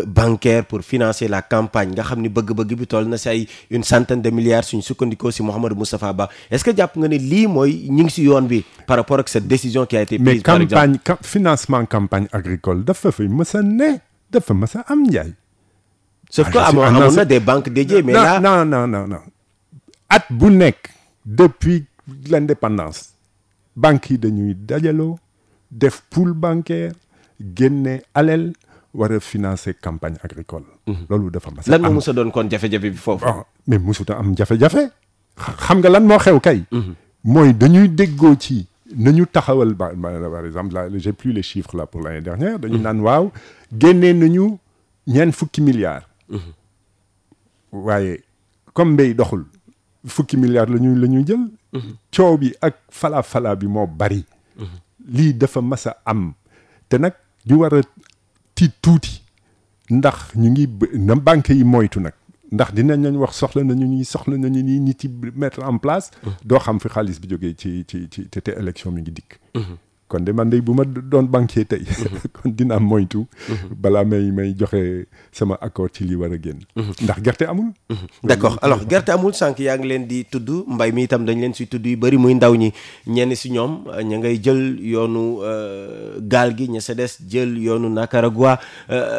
[0.07, 1.91] bancaire pour financer la campagne.
[1.93, 5.29] Nga xam ni bëgg-bëgg bi toll na si ay une centaine de milliards suñ sukkandikoo
[5.31, 6.27] si Mouhamadou Moustapha Ba.
[6.49, 9.29] Est-ce que jàpp nga ne lii mooy ñu ngi si yoon bi par rapport ak
[9.29, 13.61] cette décision qui a été prise mais campagne financement campagne agricole dafa fay mës a
[13.61, 13.97] ne
[14.31, 15.33] dafa mës a am njaay.
[16.31, 19.21] Sauf que amoon amoon na des banques dédiées mais là non non non non.
[20.09, 20.89] At bu nekk
[21.25, 21.85] depuis
[22.27, 23.10] l'indépendance
[23.75, 25.17] banques yi dañuy dajaloo
[25.71, 26.93] def pool bancaire
[27.55, 28.53] génne alal
[28.93, 30.65] war a financer campagne agricole.
[31.09, 33.25] loolu dafa mas a lan moo mos a doon kon jafe-jafe bi foofu?
[33.67, 34.91] mais mosut a am jafe-jafe.
[35.37, 36.63] xam nga lan moo xew kay?
[37.23, 41.85] mooy dañuy déggoo ci nañu taxawal ba par exemple là j'ai plus les chiffres là
[41.85, 42.59] pour l'année dernière.
[42.59, 43.31] dañu naan waaw
[43.71, 44.57] génnee nañu
[45.07, 46.07] ñeent fukki milliards.
[47.71, 48.21] waaye
[48.73, 49.45] comme mbéy doxul
[50.05, 51.39] fukki milliards la ñuy la ñuy jël.
[52.15, 54.23] Coow bi ak fala fala bi moo bari.
[55.07, 56.33] lii dafa mas a am.
[56.89, 57.13] Te nag
[57.47, 57.81] ñu war a
[58.55, 59.21] tiit tuuti.
[59.89, 60.67] Ndax ñu ngi
[60.99, 62.13] na banque yi moytu nag.
[62.51, 66.11] Ndax dinañ lañ wax soxla nañu ñi soxla nañu ni nit yi mettre en place.
[66.45, 69.39] doo xam fi xaalis bi jógee ci ci ci te te élection mi ngi dikk.
[70.11, 71.87] Kon de man de bu ma doon banquier tey.
[72.35, 73.23] kon dinaa moytu.
[73.83, 76.59] balaa may may joxe sama accord ci li war a génn.
[77.01, 77.71] ndax gerte amul.
[78.23, 81.53] d'accord alors gerte amul sànq yaa ngi leen di tudd mbay mi itam dañ leen
[81.55, 82.73] si tudd yu bëri muy ndaw ñi
[83.07, 85.23] ñenn si ñoom ña ngay jël yoonu
[86.27, 88.59] gaal gi ña sa des jël yoonu Nicaragua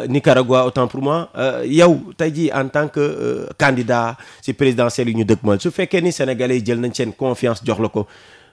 [0.09, 1.29] Nicaragua autant pour moi
[1.65, 6.11] yow tey jii en tant que candidat si présidentielle yi ñu dëkkmal su fekkee ni
[6.11, 8.05] sénégalais yi jël nañ seen confiance jox la ko.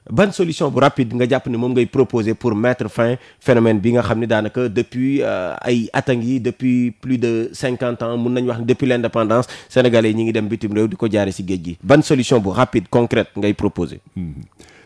[0.08, 3.92] Ban solution bu rapide nga jàpp ne moom ngay proposer pour mettre fin phénomène bi
[3.92, 8.30] nga xam ne daanaka depuis ay at a ngi depuis plus de cinquante ans mun
[8.32, 11.32] nañu wax ne depuis l'indépendance sénégalais yi ñi ngi dem bitim réew di ko jaare
[11.32, 11.78] ci géej gi.
[11.82, 14.00] Ban solution bu rapide concrète ngay proposer?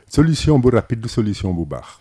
[0.09, 1.99] Solution bu rapide du solution bu baax.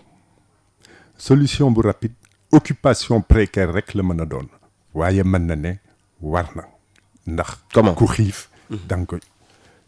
[1.18, 2.14] Solution bu rapide
[2.52, 4.48] occupation précaire rek la mën a doon.
[4.94, 5.74] Waaye mën na ne
[6.22, 6.64] war na.
[7.28, 7.94] Ndax comment?
[7.96, 8.50] ku xiif
[8.88, 9.18] danga ko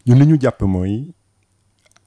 [0.06, 1.12] ñun li ñu jàpp mooy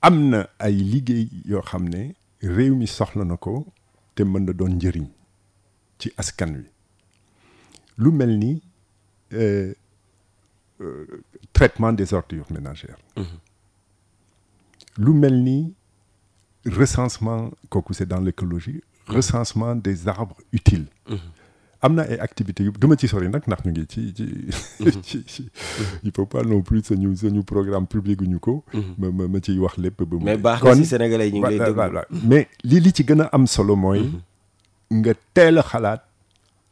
[0.02, 3.66] am na ay liggéey yoo xam ne réew mi soxla na ko
[4.16, 5.08] te mën na doon njëriñ
[6.00, 6.66] ci askan wi.
[7.98, 8.62] Lu mel ni
[11.54, 12.98] traitement des ordures ménagères.
[14.98, 15.76] Lu mel ni
[16.66, 20.88] recensement kooku c'est dans l'écologie recensement des arbres utiles
[21.82, 24.14] am na ay activités yu duma ci sori nag ndax ñu ngi ci
[25.04, 25.50] ci ci
[26.04, 28.64] il faut pas non plus sañu sañu programme public ñu ko.
[28.98, 31.58] Ma ma ma ciy wax lépp ba mu mais baax na si sénégalais ñu ngi
[31.58, 32.00] lay déglu.
[32.28, 34.10] mais li li ci gën a am solo mooy
[34.92, 36.02] nga teel a xalaat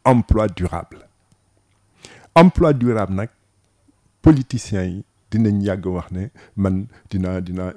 [0.06, 1.00] emploi durable.
[2.36, 3.30] Emploi durable nag
[4.22, 7.72] politiciens yi dinañ yàgg wax ne man dinaa dinaa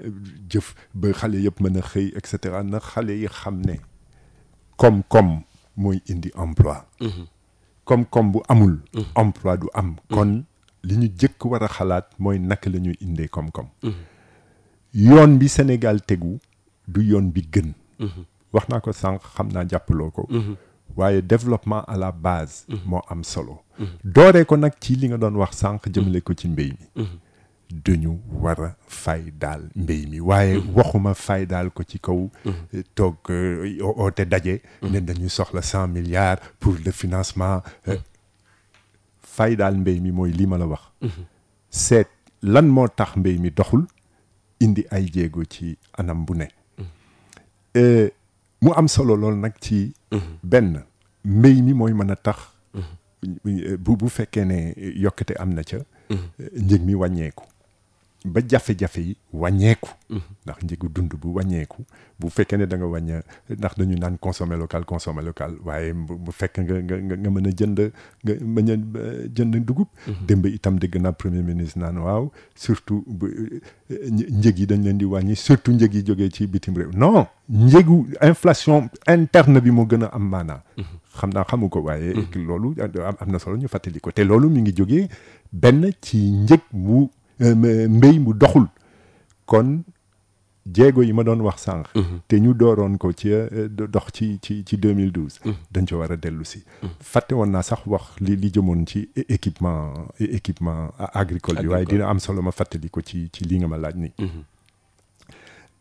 [0.51, 3.75] jëf ba xale yëpp mën a xëy et cetera na xale yi xam ne
[4.77, 5.43] koom-koom
[5.81, 6.77] mooy indi emploi.
[7.85, 8.79] Koom-koom bu amul.
[9.17, 9.97] Emploi du am.
[10.13, 10.45] Kon
[10.85, 13.69] li ñu jëkk war a xalaat mooy naka la ñuy indee koom-koom.
[14.95, 16.39] Yoon bi Sénégal tegu
[16.89, 17.73] du yoon bi gën.
[18.53, 20.29] Wax naa ko sànq xam naa jàppaloo ko.
[20.97, 23.61] Waaye développement à la base moo am solo.
[24.05, 27.07] Dooree ko nag ci li nga doon wax sànq jëmale ko ci mbéy mi.
[27.71, 30.21] Dañu war a fay daal mbéy mi.
[30.21, 32.31] Waaye waxuma fay daal ko ci kaw
[32.95, 33.17] toog
[33.81, 34.61] oote daje.
[34.83, 37.63] Ne dañu soxla cent milliards pour le financement
[39.23, 40.83] fay daal mbéy mi mooy lii ma la wax.
[41.71, 42.09] Seet
[42.43, 43.87] lan moo tax mbéy mi doxul
[44.61, 46.49] indi ay jéego ci anam bu ne.
[48.63, 49.95] Mu am solo lool nag ci
[50.43, 50.83] benn.
[51.25, 52.39] Mbéy mi mooy mën a tax
[53.79, 55.77] bu bu fekkee ne yokkute am na ca
[56.57, 57.45] njëg mi wàññeeku
[58.25, 59.89] ba jafe-jafe yi wàññeeku.
[60.45, 61.85] Ndax njëgu dund bu wàññeeku
[62.21, 66.33] bu fekkee ne da nga wàñña ndax dañu naan consommer local consommer local waaye bu
[66.33, 67.79] fekk nga nga nga mën a jënd
[68.25, 68.77] nga mën a
[69.35, 69.89] jënd dugub.
[70.27, 73.27] Démb itam dégg naa premier ministre naan waaw surtout bu
[73.89, 76.91] njëg yi dañ leen di wàññi surtout njëg yi jógee ci bitim réew.
[76.93, 80.63] non njëgu inflation interne bi moo gën a am maanaa.
[81.17, 84.11] Xam naa xamu ko waaye loolu am na solo ñu fàttali ko.
[84.13, 85.09] te loolu mi ngi jógee
[85.53, 87.09] benn ci njëg mu
[87.41, 88.67] mbéy mu doxul
[89.47, 89.83] kon
[90.73, 91.87] jéego yi ma doon wax sànq.
[92.29, 93.31] te ñu dooroon ko ci
[93.71, 95.41] dox ci ci ci 2012.
[95.73, 96.63] dañ ci war a dellu si.
[97.01, 102.09] fàtte woon naa sax wax li li jëmoon ci équipement équipement agricole bi waaye dina
[102.09, 104.13] am solo ma fàttali ko ci ci li nga ma laaj ni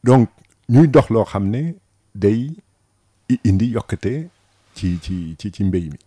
[0.04, 0.30] donc
[0.70, 1.76] ñuy dox loo xam ne
[2.16, 2.50] day
[3.44, 4.30] indi yokkute
[4.76, 6.00] ci ci ci ci mbéy mi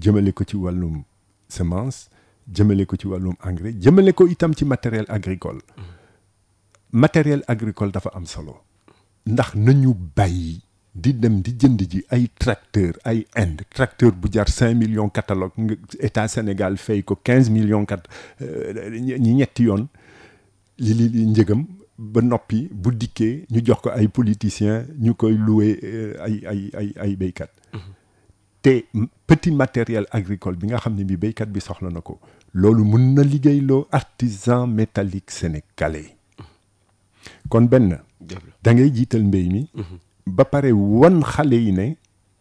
[0.00, 1.02] jëmale ko ci wàllum
[1.48, 2.08] semence.
[2.52, 5.60] Jëmale ko ci wàllum engrais jëmale ko itam ci matériel agricole.
[6.92, 8.56] Matériel agricole dafa am solo.
[9.26, 10.62] Ndax nañu bàyyi
[10.94, 13.64] di dem di jënd ji ay tracteur ay Inde.
[13.74, 18.02] Tracteur bu jar cinq millions catalogue nga état Sénégal fay ko quinze millions kat
[18.40, 19.88] ñi ñetti yoon.
[20.78, 21.64] Li li njëgam
[21.98, 25.78] ba noppi bu dikkee ñu jox ko ay politiciens ñu koy loué
[26.20, 27.48] ay ay ay ay béykat
[28.66, 28.82] te
[29.30, 32.14] petit matériel agricole bi nga xam ne bi béykat bi soxla na ko
[32.52, 36.16] loolu mun na liggéeyloo artisan métallique sénégalais.
[37.48, 38.00] Kon benn
[38.64, 39.62] da ngay jiital mbéy mi
[40.26, 41.86] ba pare wan xale yi ne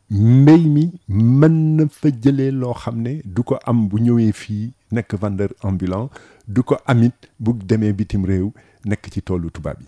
[0.10, 4.72] mbéy mi mën na fa jëlee loo xam ne du ko am bu ñëwee fii
[4.92, 6.10] nekk vendeur ambulant
[6.48, 8.50] du ko amit bu demee bitim réew
[8.86, 9.88] nekk ci toolu tubaab yi.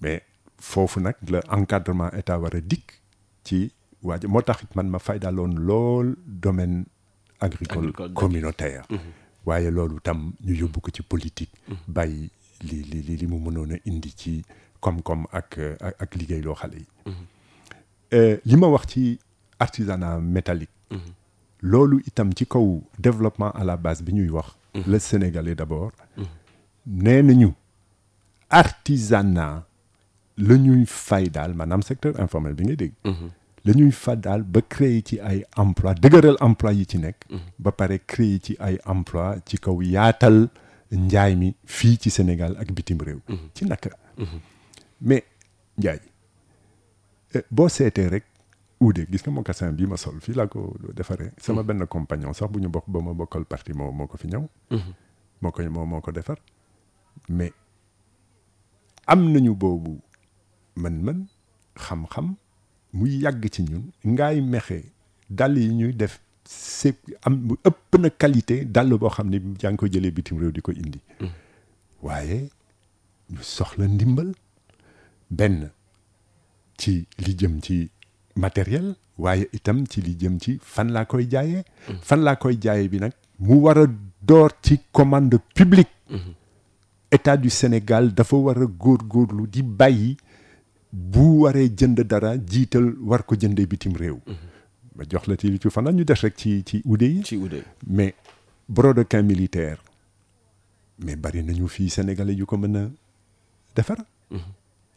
[0.00, 0.22] Mais
[0.58, 3.02] foofu nag la encadrement état war a dikk
[3.44, 3.70] ci
[4.02, 6.84] waaja moo tax man ma faydaloon lool domaine
[7.40, 8.82] agricole communautaire.
[9.46, 11.52] Waaye loolu tam ñu yóbbu ko ci politique.
[11.88, 12.30] Bàyyi
[12.62, 14.44] li li li mu mënoon a indi ci
[14.80, 15.58] koom-koom ak
[15.98, 16.86] ak liggéey loo xale yi.
[18.44, 19.18] Li ma wax ci
[19.58, 20.70] artisanat métallique.
[21.62, 24.54] Loolu itam ci kaw développement à la base bi ñuy wax.
[24.74, 25.92] Le sénégalais d'abord.
[26.86, 27.50] Nee nañu
[28.50, 29.64] artisanat
[30.38, 32.92] la ñuy fay daal maanaam secteur informel bi ngay dégg
[33.64, 37.26] la ñuy fa daal ba créer ci ay emploi dëgëral emploi yi ci nekk
[37.58, 40.48] ba pare créer ci ay emploi ci kaw yaatal
[40.92, 43.20] njaay mi fii ci Sénégal ak bitim réew.
[43.54, 43.90] Ci naka?
[45.00, 45.24] Mais
[45.78, 46.00] njaay
[47.50, 48.24] boo seetee rek
[48.80, 51.30] uude gis nga mocassin bii ma sol fii laa ko defaree.
[51.40, 54.26] Sama benn compagnon sax bu ñu bokk ba ma bokkal parti moo moo ko fi
[54.28, 54.44] ñëw.
[55.40, 56.36] Moo ko moo moo ko defar.
[57.28, 57.52] Mais
[59.06, 60.00] am nañu boobu
[60.76, 61.24] mën-mën
[61.76, 62.34] xam-xam
[62.92, 64.84] muy yàgg ci ñun ngaay mexe
[65.30, 69.70] dàll yi ñuy def c'est am mu ëpp na qualité dàll boo xam ne yaa
[69.72, 71.00] ngi ko jëlee bitim réew di ko indi.
[72.02, 72.48] Waaye
[73.30, 74.32] ñu soxla ndimbal
[75.30, 75.70] benn
[76.76, 77.90] ci li jëm ci
[78.36, 81.62] matériel waaye itam ci li jëm ci fan laa koy jaayee
[82.02, 83.86] fan laa koy jaayee bi nag mu war a
[84.22, 85.88] door ci commande publique.
[87.10, 90.16] État du Sénégal dafa war a góorgóorlu di bàyyi
[90.92, 94.18] bu waree jënd dara jiital war ko jëndee bitim réew.
[94.96, 97.22] Ma jox la ci ci fanaan ñu des rek ci ci ude yi.
[97.24, 98.14] Ci ude mais
[98.68, 99.78] brodequin militaire
[100.98, 102.90] mais bari nañu fii sénégalais yu ko mën a
[103.74, 103.96] defar.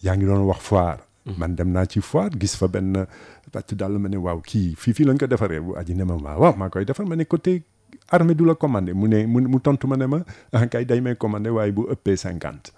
[0.03, 0.99] Yaa ngi doon wax foire.
[1.37, 3.05] Man dem naa ci foire gis fa benn
[3.51, 5.59] pàcc daal ma ne waaw kii fii fii lañ ko defaree.
[5.61, 7.05] Bu aji ne ma waaw waaw maa koy defar.
[7.07, 7.63] Ma ne côté
[8.09, 8.93] armée du la commandé.
[8.93, 10.19] Mu ne mu mu tontu ma ne ma
[10.51, 12.73] ah kay day may commandé waaye bu ëppee cinquante.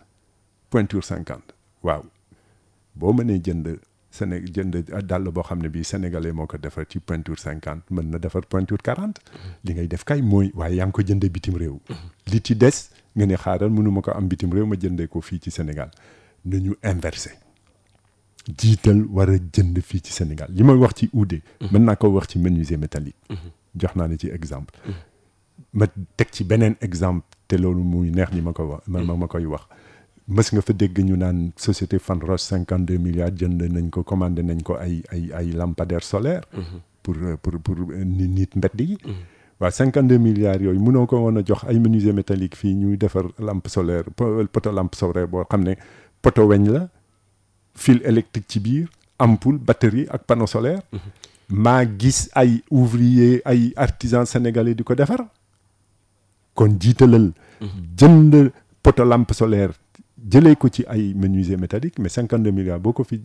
[0.69, 1.51] Pointure cinquante.
[1.83, 2.03] Waaw
[2.99, 3.77] boo mënee jënd
[4.17, 4.75] Séné jënd
[5.05, 8.41] dàll boo xam ne bii sénégalais moo ko defar ci pointure cinquante mën na defar
[8.49, 9.19] pointure quarante.
[9.65, 11.75] Li ngay def kay mooy waaye yaa ngi ko jëndee bitim réew.
[12.31, 12.77] Li ci des
[13.15, 15.91] nga ne xaaral mënuma ko am bitim réew ma jëndee ko fii ci Sénégal.
[16.45, 17.31] Nañu inversé.
[18.57, 20.47] Jiital war jënd fii ci Sénégal.
[20.55, 21.41] Li may wax ci uude
[21.71, 23.17] mën naa ko wax ci menuisier métallique.
[23.75, 24.73] Jox naa ne ci exemple.
[25.73, 25.85] Ma
[26.15, 29.45] teg ci beneen exemple te loolu muy neex ni ma ko wax ma ma koy
[29.45, 29.67] wax.
[30.27, 34.03] Mës nga fa dégg ñu naan société Fan Roche cinquante deux milliards jënd nañ ko
[34.03, 36.43] commandé nañ ko ay ay ay lampadaires solaires.
[37.03, 38.97] Pour pour pour nit nit mbedd yi.
[39.59, 42.97] Waaw cinquante deux milliards yooyu mënoo ko woon a jox ay menuisier métallique fii ñuy
[42.97, 44.03] defar lampe solaire
[44.51, 45.75] poto lampe solaire boo xam ne
[46.21, 46.89] poto weñ la
[47.75, 48.87] fil électrique ci biir
[49.19, 50.81] ampoule batterie ak panneau solaire.
[51.49, 55.23] Maa gis ay ouvrier ay artisans sénégalais di ko defar.
[56.53, 57.31] kon jiitalal.
[57.97, 58.51] Jënd
[58.83, 59.71] poto lampe solaire
[60.17, 63.21] jëlee ko ci ay menuisier métallique mais cinquante deux milliards boo ko fi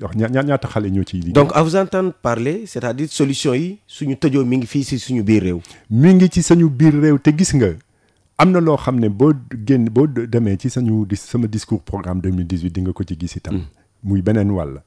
[0.00, 1.32] wax ña ñaata xale ñoo ciy liggéey?
[1.32, 5.22] donc à vous entendre parler c'est-à-dire solution yi suñu tëjoo mi ngi fii si suñu
[5.22, 5.60] biir réew.
[5.90, 7.68] mi ngi ci sañu biir réew te gis nga
[8.38, 9.32] am na loo xam ne boo
[9.66, 13.36] génn boo demee ci sañu di sama discours programme 2018 di nga ko ci gis
[13.36, 13.62] itam.
[14.02, 14.82] muy beneen wàll.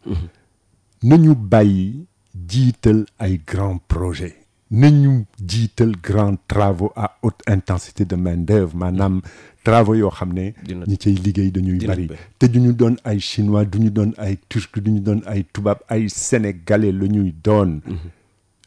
[1.03, 2.05] nañu bàyyi
[2.47, 4.35] jiital ay grands projets.
[4.71, 9.21] Nañu jiital grands travaux à haute intensité de main d'œuvre maanaam
[9.63, 10.51] travaux yoo xam ne
[10.87, 12.09] ñi cay liggéey dañuy bari.
[12.39, 15.45] te du ñu doon ay chinois du ñu doon ay turc du ñu doon ay
[15.53, 17.79] tubaab ay sénégalais la ñuy doon.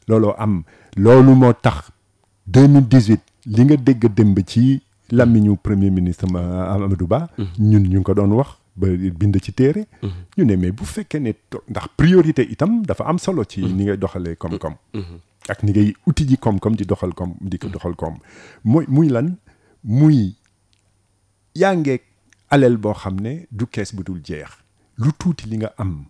[0.09, 0.63] Looloo am.
[0.97, 1.91] Loolu moo tax
[2.49, 7.29] 2018 li nga dégg démb ci làmmiñu premier ministre Amadou Ba
[7.59, 9.85] ñun ñu ngi ko doon wax ba bind ci téere.
[10.39, 11.33] Ñu ne mais bu fekkee ne
[11.69, 14.75] ndax priorité itam dafa am solo ci ni ngay doxalee koom-koom
[15.51, 18.19] ak ni ngay uti ji koom-koom di doxal koom di ko doxal koom.
[18.65, 19.37] Muy muy lan?
[19.83, 20.35] Muy
[21.55, 22.03] yaa ngeeg
[22.51, 24.51] alal boo xam ne du kees bu dul jeex.
[24.99, 26.05] Lu tuuti li nga am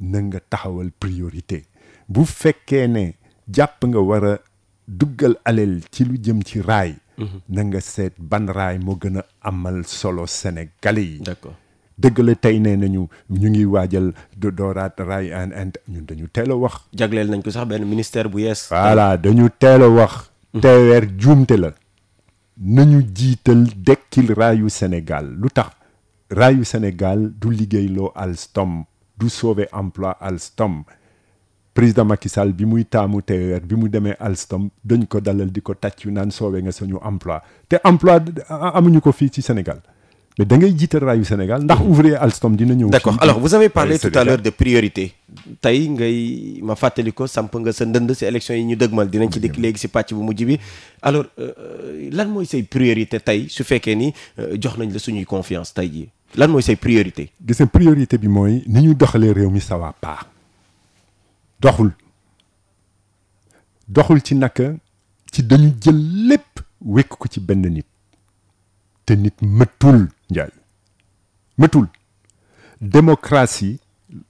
[0.00, 1.64] na nga taxawal priorité.
[2.08, 3.04] Bu fekkee ne
[3.48, 4.34] jàpp nga war a
[4.88, 6.94] duggal alal ci lu jëm ci raay
[7.48, 11.20] na nga seet ban raay moo gën a amal solo sénégalais yi.
[11.20, 11.54] D'accord
[12.00, 16.50] dëgg la tey nee nañu ñu ngi waajal dooraat raay and and ñun dañu teel
[16.52, 16.74] a wax.
[16.94, 18.68] jagleel nañ ko sax benn ministère bu yees.
[18.70, 20.30] voilà dañu teel a wax.
[20.60, 21.70] teeweer juumte la.
[22.58, 25.70] nañu jiital dekkil raayu Sénégal lu tax?
[26.30, 28.84] Raayu Sénégal du liggéeyloo Alstom
[29.18, 30.84] du sauver emploi Alstom
[31.74, 35.60] président Macky Sall bi muy taamu teeweer bi mu demee Alstom dañ ko dalal di
[35.60, 39.80] ko tàccu naan sauver nga suñu emploi te emploi amuñu ko fii ci Sénégal.
[40.38, 42.88] Mais da ngay jiital raayu Sénégal ndax ouvrier Alstom dina ñëw.
[42.90, 43.16] d'accord.
[43.20, 45.12] alors vous avez parlé tout à l'heure de priorité
[45.60, 49.10] tey ngay ma fàttali ko samp nga sa ndënd si élection yi ñu dëgmal.
[49.10, 50.58] Dinañ ci dikk léegi si pàcc bu mujj bi.
[51.02, 51.24] Alors
[52.12, 54.12] lan mooy say priorité tey su fekkee ni
[54.60, 56.08] jox nañ la suñuy confiance tey jii?
[56.36, 57.30] Lan mooy say priorité?
[57.44, 60.20] Gis nga priorité bi mooy ni ñu doxalee réew mi ça va pas
[61.60, 61.90] doxul.
[63.88, 64.72] Doxul ci naka
[65.32, 67.84] ci dañu jël lépp wekk ko ci benn nit
[69.10, 70.52] te nit mëtul njaay
[71.58, 71.88] mëtul
[72.80, 73.80] démocratie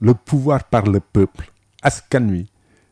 [0.01, 1.45] le pouvoir par le peuple
[1.85, 2.41] askan wi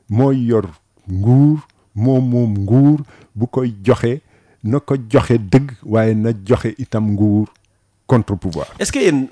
[0.10, 0.68] mooy yor
[1.10, 1.66] nguur
[1.96, 3.02] moom moom nguur
[3.34, 4.20] bu koy joxe
[4.64, 7.48] na ko joxe dëgg waaye na joxe itam nguur
[8.06, 8.68] contre pouvoir.
[8.80, 9.26] est-ce que yéen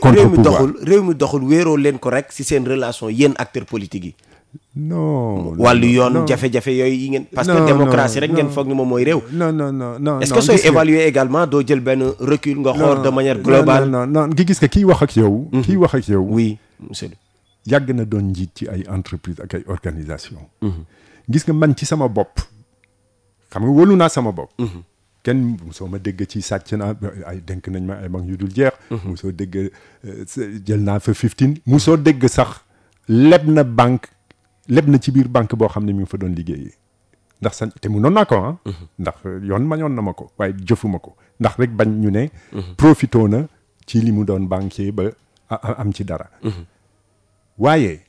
[0.00, 3.66] contre pouvoir doxul réew mi doxul wéeroo leen ko rek ci seen relation yéen acteurs
[3.66, 4.14] politiques yi?
[4.76, 7.24] Non wàllu yoon jafe-jafe yooyu yi ngeen.
[7.34, 9.20] parce que démocratie rek ngeen foog ni moom mooy réew.
[9.32, 13.02] non non non non est-ce que sooy évaluer également doo jël benn recul nga xool
[13.02, 13.88] de manière globale?
[13.88, 15.48] non non non gi gis nga kiy wax ak yow.
[15.62, 16.22] kiy wax ak yow.
[16.28, 17.10] oui monsieur.
[17.66, 20.38] yàgg na doon njiit ci ay entreprise ak ay organisation
[21.30, 22.40] gis nga man ci sama bopp
[23.50, 24.50] xam nga wóolu naa sama bopp.
[25.22, 26.94] kenn mosoo ma dégg ci sàcc naa
[27.26, 28.72] ay denk nañ ma ay banque yu dul jeex.
[29.06, 29.70] mosoo dégg
[30.66, 32.60] jël naa fa 15 mosoo dégg sax
[33.08, 34.08] leb na banque.
[34.68, 36.74] Leb na ci biir banque boo xam ne mi ngi fa doon liggéeyee
[37.40, 38.56] ndax sañ te munoon naa ko ah.
[38.98, 39.16] ndax
[39.48, 42.30] yoon mañoon na ma ko waaye jëfuma ko ndax rek bañ ñu ne.
[42.76, 43.38] profitoo na
[43.86, 45.04] ci li mu doon banquier ba
[45.80, 46.30] am ci dara.
[47.58, 48.00] waaye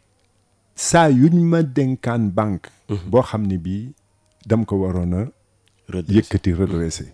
[0.76, 2.70] saa yuñ ma dénkaan banque.
[3.12, 3.92] boo xam ne bii
[4.46, 5.22] dam ko waroon a.
[6.16, 7.08] yëkkati redressé.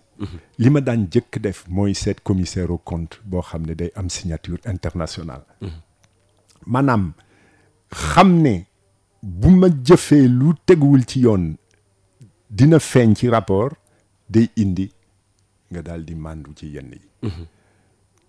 [0.58, 4.08] li ma daan jëkk def mooy seet commissaire au compte boo xam ne day am
[4.08, 5.42] signature internationale.
[6.66, 7.12] maanaam
[7.90, 8.66] xam ne.
[9.22, 11.54] Bu ma jëfee lu teguwul ci yoon
[12.50, 13.70] dina feeñ ci rapport
[14.28, 14.90] day indi
[15.70, 17.30] nga daal di màndu ci yenn yi.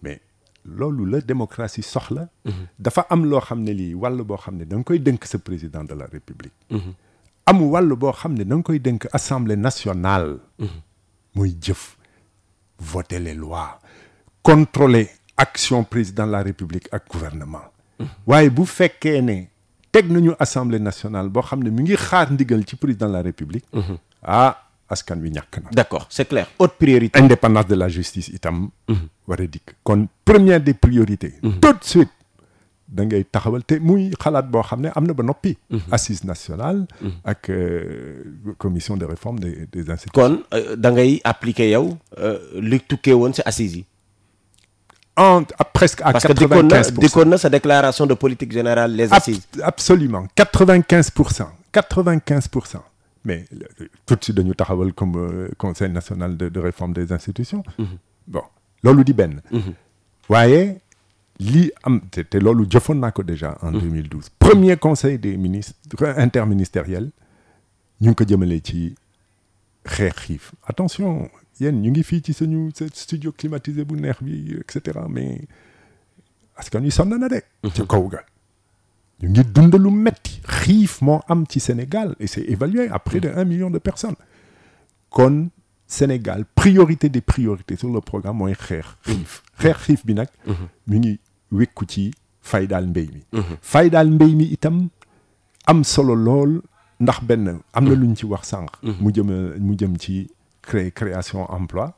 [0.01, 0.21] Mais
[0.65, 2.29] loolu la démocratie soxla.
[2.79, 5.39] Dafa am loo xam ne lii wàll boo xam ne da nga koy dënk sa
[5.39, 6.53] président de la république.
[7.45, 10.37] Am wàll boo xam ne da nga koy dënk assemblée nationale.
[11.35, 11.97] Muy jëf
[12.79, 13.79] voter les lois
[14.43, 17.65] contrôler action président de la république ak gouvernement.
[18.27, 19.47] Waaye bu fekkee ne
[19.93, 23.21] teg nañu assemblée nationale boo xam ne mi ngi xaar ndigal ci président de la
[23.21, 23.65] république.
[24.23, 24.57] Ah
[24.89, 25.69] askan wi ñàkk na.
[25.71, 26.47] D'accord c'est clair.
[26.59, 27.19] Haute priorité.
[27.19, 28.69] Indépendance de la justice itam
[29.27, 29.75] war a dikk.
[29.83, 31.33] Kon première des priorités.
[31.61, 32.09] Tout de suite
[32.93, 35.57] da ngay taxawal te muy xalaat boo xam ne am na ba noppi.
[35.91, 36.85] assise nationale.
[37.23, 38.23] ak euh,
[38.57, 40.21] commission de réforme des des institutions.
[40.21, 43.85] kon euh, da ngay appliquer yow euh, li tukkee woon si assises yi.
[45.15, 47.07] En à presque à parce que dikkoon na 95 pour cent.
[47.07, 49.47] dikkoon na sa déclaration de politique générale les Ab- assises.
[49.61, 52.83] absolument 95 pour cent 95 pour cent
[53.25, 53.45] mais
[54.05, 57.63] tout de suite dañu taxawal comme euh, conseil national de de réforme des institutions.
[58.27, 58.43] bon
[59.03, 59.13] di
[61.39, 64.29] lii am te te loolu jëfoon naa ko déjà en 2012.
[64.39, 65.75] premier conseil des ministres
[66.17, 67.09] interministériel
[68.63, 68.95] ci
[69.85, 71.29] xeex xiif attention
[71.59, 75.47] yéen ñu ngi fii ci suñu studio climatisé bu neex bi et cetera mais
[76.55, 77.41] askan wi sonn na de.
[77.73, 78.21] ci kaw ga.
[79.21, 80.41] ñu ngi dund lu metti.
[80.45, 84.15] Xiif moo am ci Sénégal et c'est évalué à près de un million de personnes.
[85.09, 85.49] Kon
[85.87, 89.43] Sénégal priorité des priorités sur le programme mooy xeex xiif.
[89.59, 90.27] Xeex xiif bi nag
[90.87, 91.19] mi ngi
[91.51, 93.41] wékku ci faydaal mbéy mi.
[93.61, 94.87] Faydaal mbéy mi itam
[95.67, 96.61] am solo lool
[96.99, 98.71] ndax benn am na lu ñu ci wax sànq.
[98.83, 99.29] Mu jëm
[99.59, 100.29] mu jëm ci
[100.63, 101.93] créer création emploi.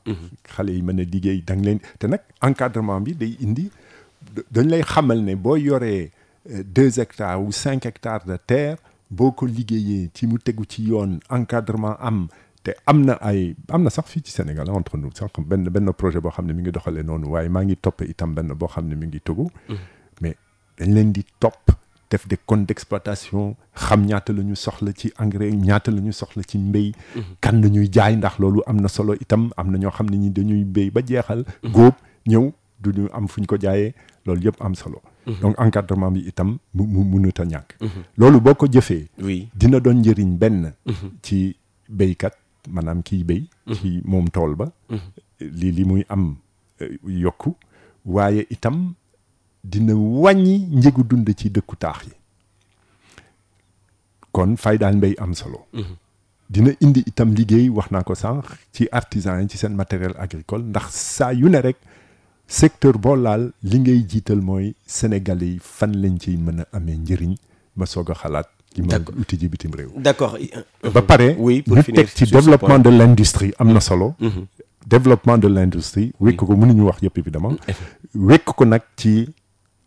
[0.52, 3.70] Xale yi mën a liggéey da nga leen te nag encadrement bi day indi
[4.52, 6.12] dañ lay xamal ne boo yoree
[6.50, 8.78] euh, deux hectares ou cinq hectares de terre
[9.10, 12.28] boo ko liggéeyee ci mu tegu ci yoon encadrement am
[12.64, 15.94] te am na ay am na sax fii ci Sénégal entre nous sax benn benn
[15.94, 18.68] projet boo xam ne mi ngi doxalee noonu waaye maa ngi topp itam benn boo
[18.68, 19.48] xam ne mi ngi tegu
[20.22, 20.36] mais
[20.80, 21.72] dañ leen di topp
[22.16, 26.42] def des comptes d'exploitation xam ñaata la ñu soxla ci engrais ñaata la ñu soxla
[26.50, 26.90] ci mbéy
[27.44, 30.18] kan la ñuy jaay ndax loolu am na solo itam am na ñoo xam ne
[30.24, 31.42] ñi dañuy béy ba jeexal
[31.76, 31.96] góob
[32.32, 32.46] ñëw
[32.82, 33.94] du ñu am fu ñu ko jaayee
[34.26, 35.02] loolu yëpp am solo.
[35.42, 37.70] Donc encadrement bi itam mu mu mënut a ñàkk.
[38.18, 39.50] Loolu boo ko jëfee oui.
[39.60, 40.74] dina doon njëriñ benn
[41.24, 41.56] ci
[41.90, 42.36] béykat
[42.70, 43.44] maanaam kiy béy
[43.82, 44.68] ci moom tool ba.
[45.40, 46.36] Lii li muy am
[46.82, 46.90] euh,
[47.26, 47.56] yokku
[48.06, 48.94] waaye itam
[49.72, 52.14] dina wàññi njëgu dund ci dëkku taax yi.
[54.36, 55.66] Kon fay daal mbéy am solo.
[56.50, 60.64] Dina indi itam liggéey wax naa ko sànq ci artisan yi ci seen matériel agricole
[60.64, 61.78] ndax saa yu ne rek
[62.48, 66.98] secteur boo laal li ngay jiital mooy sénégalais yi fan lañ ciy mën a amee
[66.98, 67.34] njëriñ
[67.76, 69.18] ba soog a xalaat li ma D'accord.
[69.20, 69.90] uti ji bitim réew.
[69.98, 70.38] D'accord.
[70.94, 74.14] ba pare ñu teg ci développement de l'industrie am na solo.
[74.86, 77.56] Développement de l'industrie wékk ko mënuñu wax yëpp évidemment.
[78.14, 79.28] Wékk ko nag ci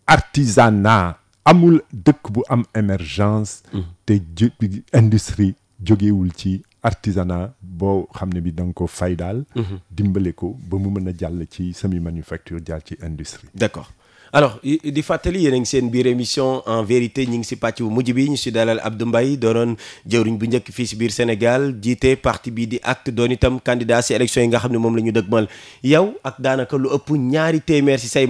[0.09, 3.63] artisanat amul dëkk bu am émergence
[4.05, 4.51] te ju
[4.93, 5.55] industrie
[5.85, 9.45] jógewul ci artisanat boo xam ne bi da nga ko fay daal.
[9.91, 13.49] Dimbale ko ba mu mën a jàll ci semi manufacture jàll ci industrie.
[13.55, 13.91] D'accord
[14.33, 17.81] alors di fàttali yéen a ngi seen biir émission en vérité ñi ngi si pàcc
[17.83, 19.77] bu mujj bi ñu si dalal Abdou Mbaye doonoon
[20.07, 20.71] jëwriñ bu njëkk
[21.11, 24.79] Sénégal jiite parti bi di acte doon itam candidat si élection yi nga xam ne
[24.79, 25.49] moom la ñu dëgmal.
[25.83, 28.27] Yow ak daanaka lu ëpp ñaari téeméer si a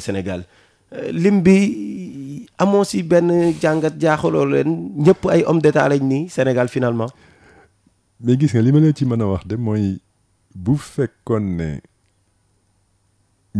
[0.00, 0.44] Sénégal.
[0.94, 1.12] Euh,
[2.84, 3.02] si
[5.30, 7.08] ay homme d'état lañ Sénégal finalement?
[8.20, 9.56] Mais gis nga li ma leen ci mën wax de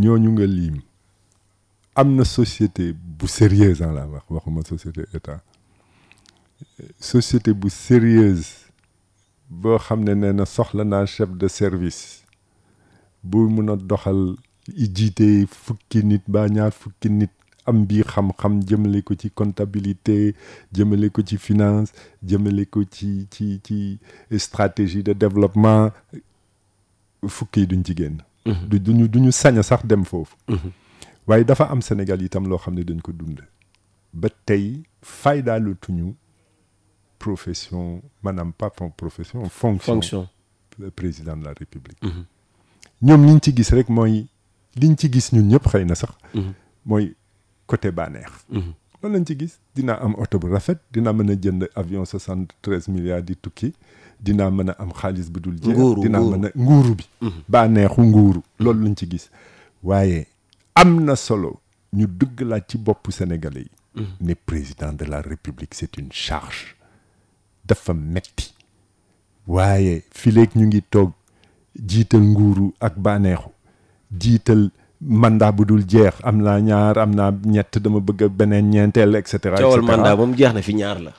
[0.03, 0.77] ñooñu nga liim
[2.01, 2.85] am na société
[3.19, 5.41] bu sérieuse en la wax waxuma société état.
[7.01, 8.49] Société bu sérieuse
[9.51, 12.03] boo xam ne nee na soxla naa chef de service
[13.25, 14.21] bu mun a doxal
[14.97, 15.29] jiite
[15.65, 17.31] fukki nit ba ñaar fukki nit
[17.69, 20.35] am bii xam-xam jëmale ko ci comptabilité
[20.75, 21.91] jëmale ko ci finance
[22.29, 23.99] jëmale ko ci ci ci
[24.47, 25.91] stratégie de développement
[27.27, 28.19] fukki yi duñ ci génn
[28.69, 30.37] du duñu duñu sañ a sax dem foofu.
[31.27, 33.41] Waaye dafa am Sénégal itam loo xam ne dañ ko dund
[34.13, 36.15] ba tey faydaalutuñu
[37.19, 40.29] profession maanaam pas profession fonction fonction.
[40.79, 41.99] le président de la république.
[43.03, 44.29] Ñoom liñ ci gis rek mooy
[44.77, 46.11] liñ ci gis ñun ñëpp xëy na sax
[46.87, 47.15] mooy
[47.67, 48.31] côté bànneex.
[49.03, 49.59] Loolu lañ ci gis.
[49.75, 53.75] Dinaa am oto bu rafet dinaa mën a jënd avion soixante treize milliards di tukki
[54.21, 57.05] dinaa mën a am xaalis bu dul jeex dinaa mën a nguuru bi.
[57.49, 59.31] Bànneexu nguuru loolu lañ ci gis.
[59.83, 60.27] Waaye
[60.75, 61.61] am na solo
[61.95, 63.67] ñu dëggalaat ci boppu sénégalais
[63.97, 64.03] yi.
[64.21, 66.77] Ne président de la république c'est une charge
[67.65, 68.55] dafa metti.
[69.47, 71.11] Waaye fileeg ñu ngi toog
[71.87, 73.49] jiital nguuru ak bànneexu
[74.21, 79.15] jiital mandat bu dul jeex am naa ñaar am naa ñett dama bëgg beneen ñeenteel
[79.17, 81.13] et cetera et coowal mandat moom jeex na fi ñaar la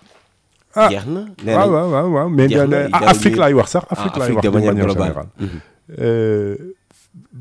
[0.75, 2.53] jeex na nee nañ waaw waaw waaw mais
[2.93, 5.27] Afrique laay wax sax Ah, Afrique laay Afrique wax de de manière manière globale.
[5.39, 5.61] générale.
[5.99, 6.55] Euh,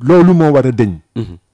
[0.00, 0.98] loolu moo war a deñ.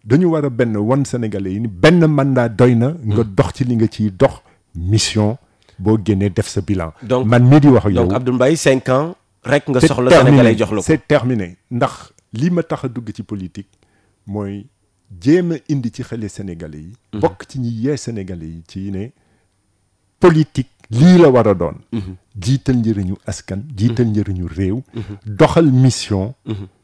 [0.05, 3.65] Dañu war a benn wan sénégalais yi ni benn mandat doy na nga dox ci
[3.65, 4.35] li nga ciy dox
[4.77, 5.37] mission
[5.79, 6.93] boo génnee def sa bilan.
[7.03, 8.03] Donc- man mii di wax ak yow.
[8.05, 10.11] Donc Abdou Mbaye cinq ans rek nga soxla.
[10.11, 10.83] Sénégalais jox la ko.
[10.83, 11.57] c'est terminé.
[11.71, 13.71] Ndax li ma tax a dugg ci politique
[14.27, 14.67] mooy
[15.21, 16.93] jéem a indi ci xale sénégalais yi.
[17.19, 19.07] Bokk ci ñi yee sénégalais yi ci ne
[20.21, 21.77] politique lii la war a doon.
[22.41, 24.83] Jiital njëriñu askan jiital njëriñu réew.
[25.27, 26.35] Doxal mission.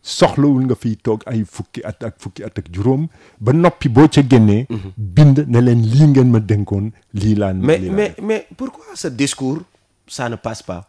[0.02, 3.08] Soxlawul nga fiy toog ay fukki at ak fukki at ak juróom.
[3.40, 7.78] ba noppi boo ca génnee bind ne leen lii ngeen ma dénkoon lii laa mais
[7.80, 9.60] mais mais pourquoi ce discours
[10.06, 10.88] ça ne passe pas?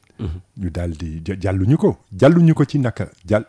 [0.57, 3.45] ñu daal di jàlluñu ko jàlluñu ko ci naka jàll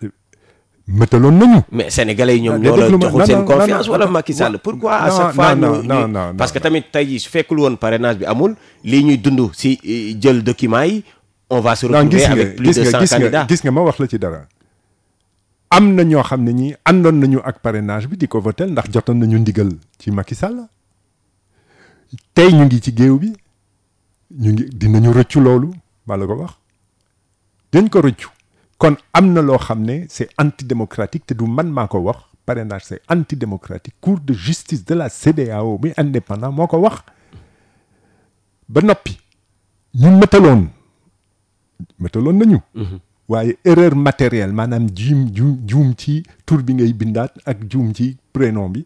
[0.89, 1.61] mëtaloon nañu.
[1.71, 5.35] Mais sénégalais yi ñoom ñoo la joxul seen confiance wala Macky Sall pourquoi à chaque
[5.35, 8.19] fois non, ñu- non, ñu- non, parce que tamit tey jii su fekkul woon parrainage
[8.19, 11.05] bi amul lii ñuy dund si eh, jël document yi
[11.51, 13.47] on va se retrouver avec plus de nga 100 gis nga candidats.
[13.49, 14.47] gis nga ma wax la ci dara.
[15.71, 18.91] Am na ñoo xam ne ñi àndoon nañu ak parrainage bi di ko votel ndax
[18.93, 20.67] jotoon nañu ndigal ci Macky Sall.
[22.35, 23.33] Tey ñu ngi ci géew bi
[24.43, 25.71] ñu ngi dinañu rëccu loolu
[26.07, 26.53] maa la ko wax
[27.73, 28.29] dañ ko rëccu.
[28.79, 32.19] Kon am na loo xam ne c'est antidémocratique te du man maa ko wax.
[32.45, 33.95] Parrainage c'est antidémocratique.
[34.01, 37.03] Cour de justice de la CEDEAO bi indépendant moo ko wax.
[38.69, 39.19] Ba noppi
[39.95, 40.69] ñu mëtaloon.
[41.99, 42.59] Mëtaloon nañu.
[43.29, 48.17] Waaye erreur matérielle maanaam juum juum juum ci tur bi ngay bindaat ak juum ci
[48.33, 48.85] prénom bi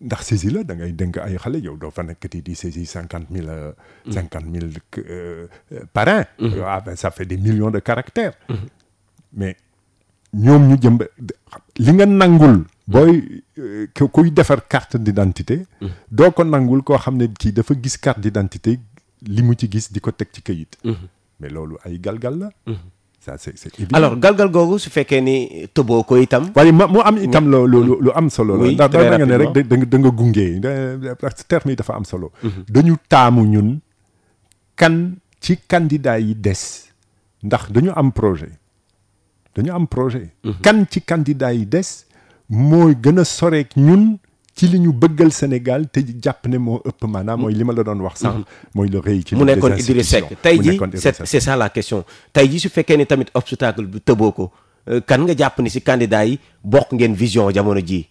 [0.00, 3.30] ndax saisi la da ngay dénk ay xale yow doo fa nekkati di saisi cinquante
[3.30, 3.74] mille
[4.10, 4.72] cinquante mille
[5.92, 6.24] parrain
[6.66, 8.32] ah ben ça fait des millions de caractères.
[9.32, 9.56] Mais
[10.34, 10.98] ñoom ñu jëm
[11.78, 15.66] li nga nangul booy euh, ku- kuy defar carte d'identité
[16.10, 18.78] doo ko nangul koo xam ne kii dafa gis carte d'identité
[19.22, 20.78] li mu ci gis di ko teg ci këyit
[21.40, 22.50] mais loolu ay galgal la
[23.20, 23.96] ça c'est évident.
[23.96, 26.50] Alors galgal googu su fekkee ni tëboo ko itam.
[26.56, 28.70] Waaye ma mu am itam lo lu lu am solo la.
[28.72, 29.52] Ndax da nga ne rek
[29.88, 30.46] da nga gunge.
[31.46, 32.32] Terme yi dafa am solo.
[32.68, 33.78] Dañu taamu ñun
[34.74, 36.88] kan ci candidat yi des.
[37.42, 38.52] Ndax dañu am projet.
[39.54, 40.32] Dañu am projet.
[40.62, 42.06] Kan ci candidat yi des
[42.48, 44.16] mooy gën a soreek ñun
[44.60, 47.82] ci li ñu bëggal Sénégal te jàpp ne moo ëpp maanaam mooy li ma la
[47.82, 48.44] doon wax sànq
[48.74, 50.02] mooy le rééquilibre mu nekkoon.
[50.04, 50.60] Seck tey
[51.24, 52.04] c'est ça la question
[52.34, 54.50] tey jii su fekkee ni tamit obstacle bi tëboo ko
[55.08, 58.04] kan nga jàpp ni si candidat yi bokk ngeen vision jamono jii?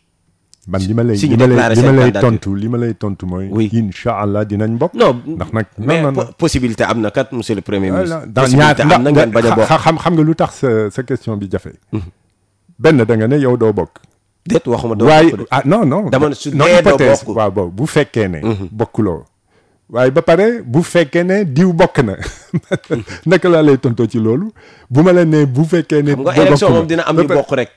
[0.68, 2.30] Man li ma lay li ma lay déclaré li ma seen lay candidature.
[2.30, 3.48] tontu li ma lay tontu mooy.
[3.52, 3.70] Oui.
[3.74, 4.94] incha allah dinañ bokk.
[4.96, 6.02] non ndax nag mais
[6.38, 9.70] possibilité am na kat monsieur le premier ministre possibilité am na ngeen bañ a bokk
[9.86, 11.74] xam xam nga lu tax sa sa question bi jafe.
[12.80, 13.94] benn da nga ne yow doo bokk.
[14.46, 16.10] Déet waxuma doo waaye ah non non.
[16.10, 18.40] Dama ne su non hypothèse waaw boobu bu fekkee ne.
[18.72, 19.24] bokkuloo.
[19.90, 22.16] waaye ba pare bu fekkee ne diw bokk na
[23.30, 24.52] naka laa lay tontoo ci loolu?
[24.90, 26.14] Bu ma la nee bu fekkee ne.
[26.16, 27.70] xam nga élection moom dina am ñu bokk rek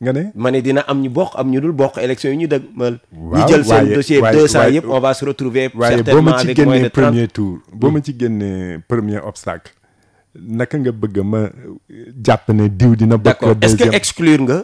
[0.00, 0.22] nga ne?
[0.34, 3.30] ma ne dina am ñu bokk am ñu dul bokk élection yi ñu dëgmal ñu
[3.32, 6.22] Waaw, jël seen dossier waaye- 200 waaye- yëpp on va se retrouver waaye boo certainement
[6.22, 9.72] ma ci avec moins de génnee 30 premier tour boo ma ci génnee premier obstacle
[10.38, 11.48] naka nga bëgg ma
[12.24, 14.62] jàpp ne diw dina bokk d'accord est-ce que exclure nga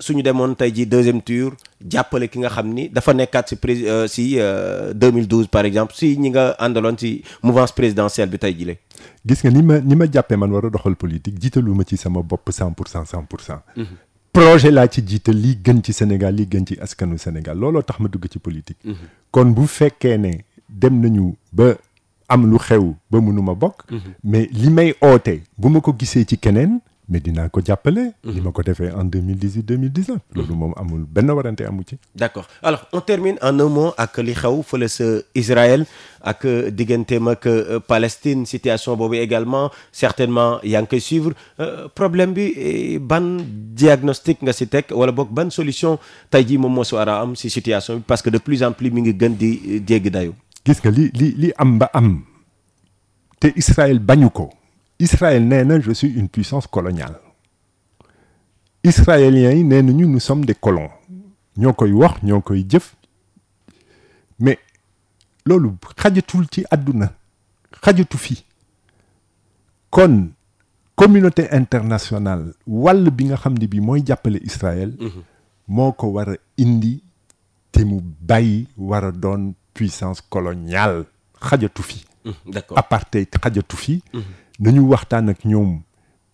[0.00, 1.52] suñu demoon tey ji deuxième tour
[1.90, 5.94] jàppale ki nga xam ni dafa nekkaat si prés euh, si euh, 2012 par exemple
[5.94, 8.76] si ñi nga àndaloon si mouvance présidentielle bi tey jile
[9.26, 12.22] gis nga ni ma ni ma jàppee man war a doxal politique jiitaluma ci sama
[12.22, 13.60] bopp cent pour cent cent pour cent.
[14.32, 17.56] Projet laa ci jiital lii gën ci Sénégal lii gën ci askanu Sénégal.
[17.58, 18.78] Looloo tax ma dugg ci politique.
[19.30, 20.32] Kon bu fekkee ne
[20.68, 21.70] dem nañu ba
[22.28, 23.84] am lu xew ba mënuma bokk
[24.24, 28.12] mais li may oote bu ma ko gisee ci keneen mais dinaa ko jàppale.
[28.24, 31.98] Li ma ko defee en 2018 2019 loolu moom amul benn warante amu ci.
[32.14, 32.46] D'accord.
[32.62, 35.04] Alors on termine en un mot ak li xew fële sa
[35.34, 35.86] Israël
[36.22, 39.70] ak euh, digganteem ak euh, Palestine situation boobu également.
[39.92, 41.32] Certainement yaa ngi koy suivre.
[41.60, 43.38] Euh, problème bi eh, ban
[43.76, 45.98] diagnostic nga si teg wala boog ban solution
[46.30, 48.62] tey jii moom moo si war a am si situation bi parce que de plus
[48.62, 49.50] en plus mi ngi gën di
[49.86, 50.34] jéggi dayu
[50.66, 52.24] gis nga li li li am ba am
[53.38, 54.50] te Israël bañu ko
[54.98, 57.18] Israël na je suis une puissance coloniale.
[58.82, 60.90] Israéliens yi nee nañu nous sommes des colons.
[61.56, 62.94] Ñoo koy wax ñoo koy jëf.
[64.38, 64.58] Mais
[65.44, 67.12] loolu xajatul ci àdduna
[67.82, 68.44] xajatu fi.
[69.90, 70.30] Kon
[70.94, 74.96] communauté internationale wàll bi nga xam ne bi mooy jàppale Israël
[75.68, 77.02] moo ko war a indi
[77.72, 81.04] te mu bàyyi war a doon puissance coloniale.
[81.40, 82.04] Xajatu fi
[82.46, 82.78] d'accord.
[82.78, 84.02] Apartheid xajatu fi
[84.60, 85.82] nañu waxtaan ak ñoom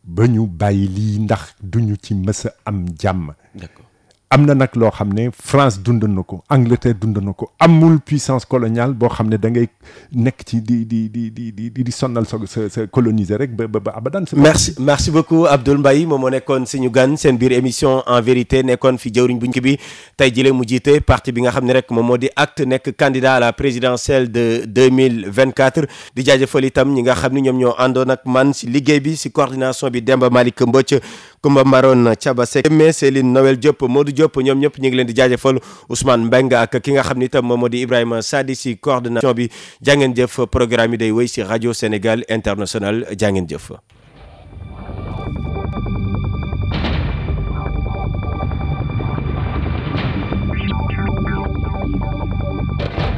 [0.04, 3.34] ba ñu bàyyi lii ndax duñu ci mës a am jàmm.
[3.54, 3.86] D'accord
[4.32, 4.90] am na nag loo
[5.36, 9.48] France dund na ko Angleterre dund na ko amul puissance coloniale boo xam ne da
[9.50, 9.68] ngay
[10.16, 13.92] nekk ci di di di di di di sonnal sa sa coloniser rek ba ba
[13.94, 14.24] abadan.
[14.36, 16.06] merci merci beaucoup Abdoul Mbaye.
[16.06, 19.62] Moom moo nekkoon suñu gan seen biir émission en vérité nekkoon fi jëwriñ bu njëkk
[19.62, 19.76] bi.
[20.16, 23.34] Tey jii mu jiite parti bi nga xam rek moom moo di acte nekk candidat
[23.36, 25.84] à la présidentielle de 2024
[26.16, 29.16] di jaajëfal itam ñi nga xam ne ñoom ñoo àndoon ak man si liggéey bi
[29.16, 30.94] si coordination bi Demba Malick Mbodj
[31.42, 35.08] Kumba Maron Thiaba Seck mais Céline Noël Diop Modou Diop ñoom ñëpp ñu ngi leen
[35.10, 35.58] di jaajëfal
[35.90, 39.34] Ousmane Mbengue ak ki nga xam ni itam moom moo di Ibrahima Sadi si coordination
[39.34, 39.50] bi
[39.82, 43.72] jàngeen jëf programme yi day wéy si rajo Sénégal international jàngeen jëf.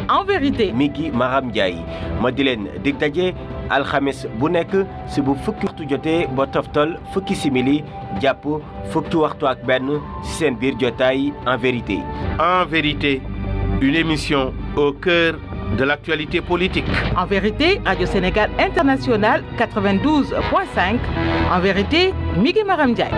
[0.09, 0.73] en vérité.
[0.73, 1.85] mi ngi Maram Ndiaye
[2.23, 3.35] ma di leen dig daje
[3.71, 4.73] alxames bu nekk
[5.13, 7.83] si bu fukki waxtu jotee ba toftal fukki simili
[8.23, 8.45] jàpp
[8.93, 11.99] fukki waxtu ak benn si seen biir jotaay en vérité.
[12.39, 13.21] En vérité,
[13.81, 15.35] une émission au cœur
[15.79, 16.85] de l'actualité politique.
[17.17, 20.99] En vérité, Radio Sénégal International 92.5.
[21.53, 23.11] En vérité, Migi Maram Ndiaye.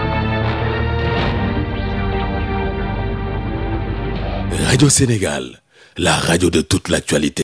[4.68, 5.61] Radio Sénégal,
[5.97, 7.34] la radio de toute l'actualité.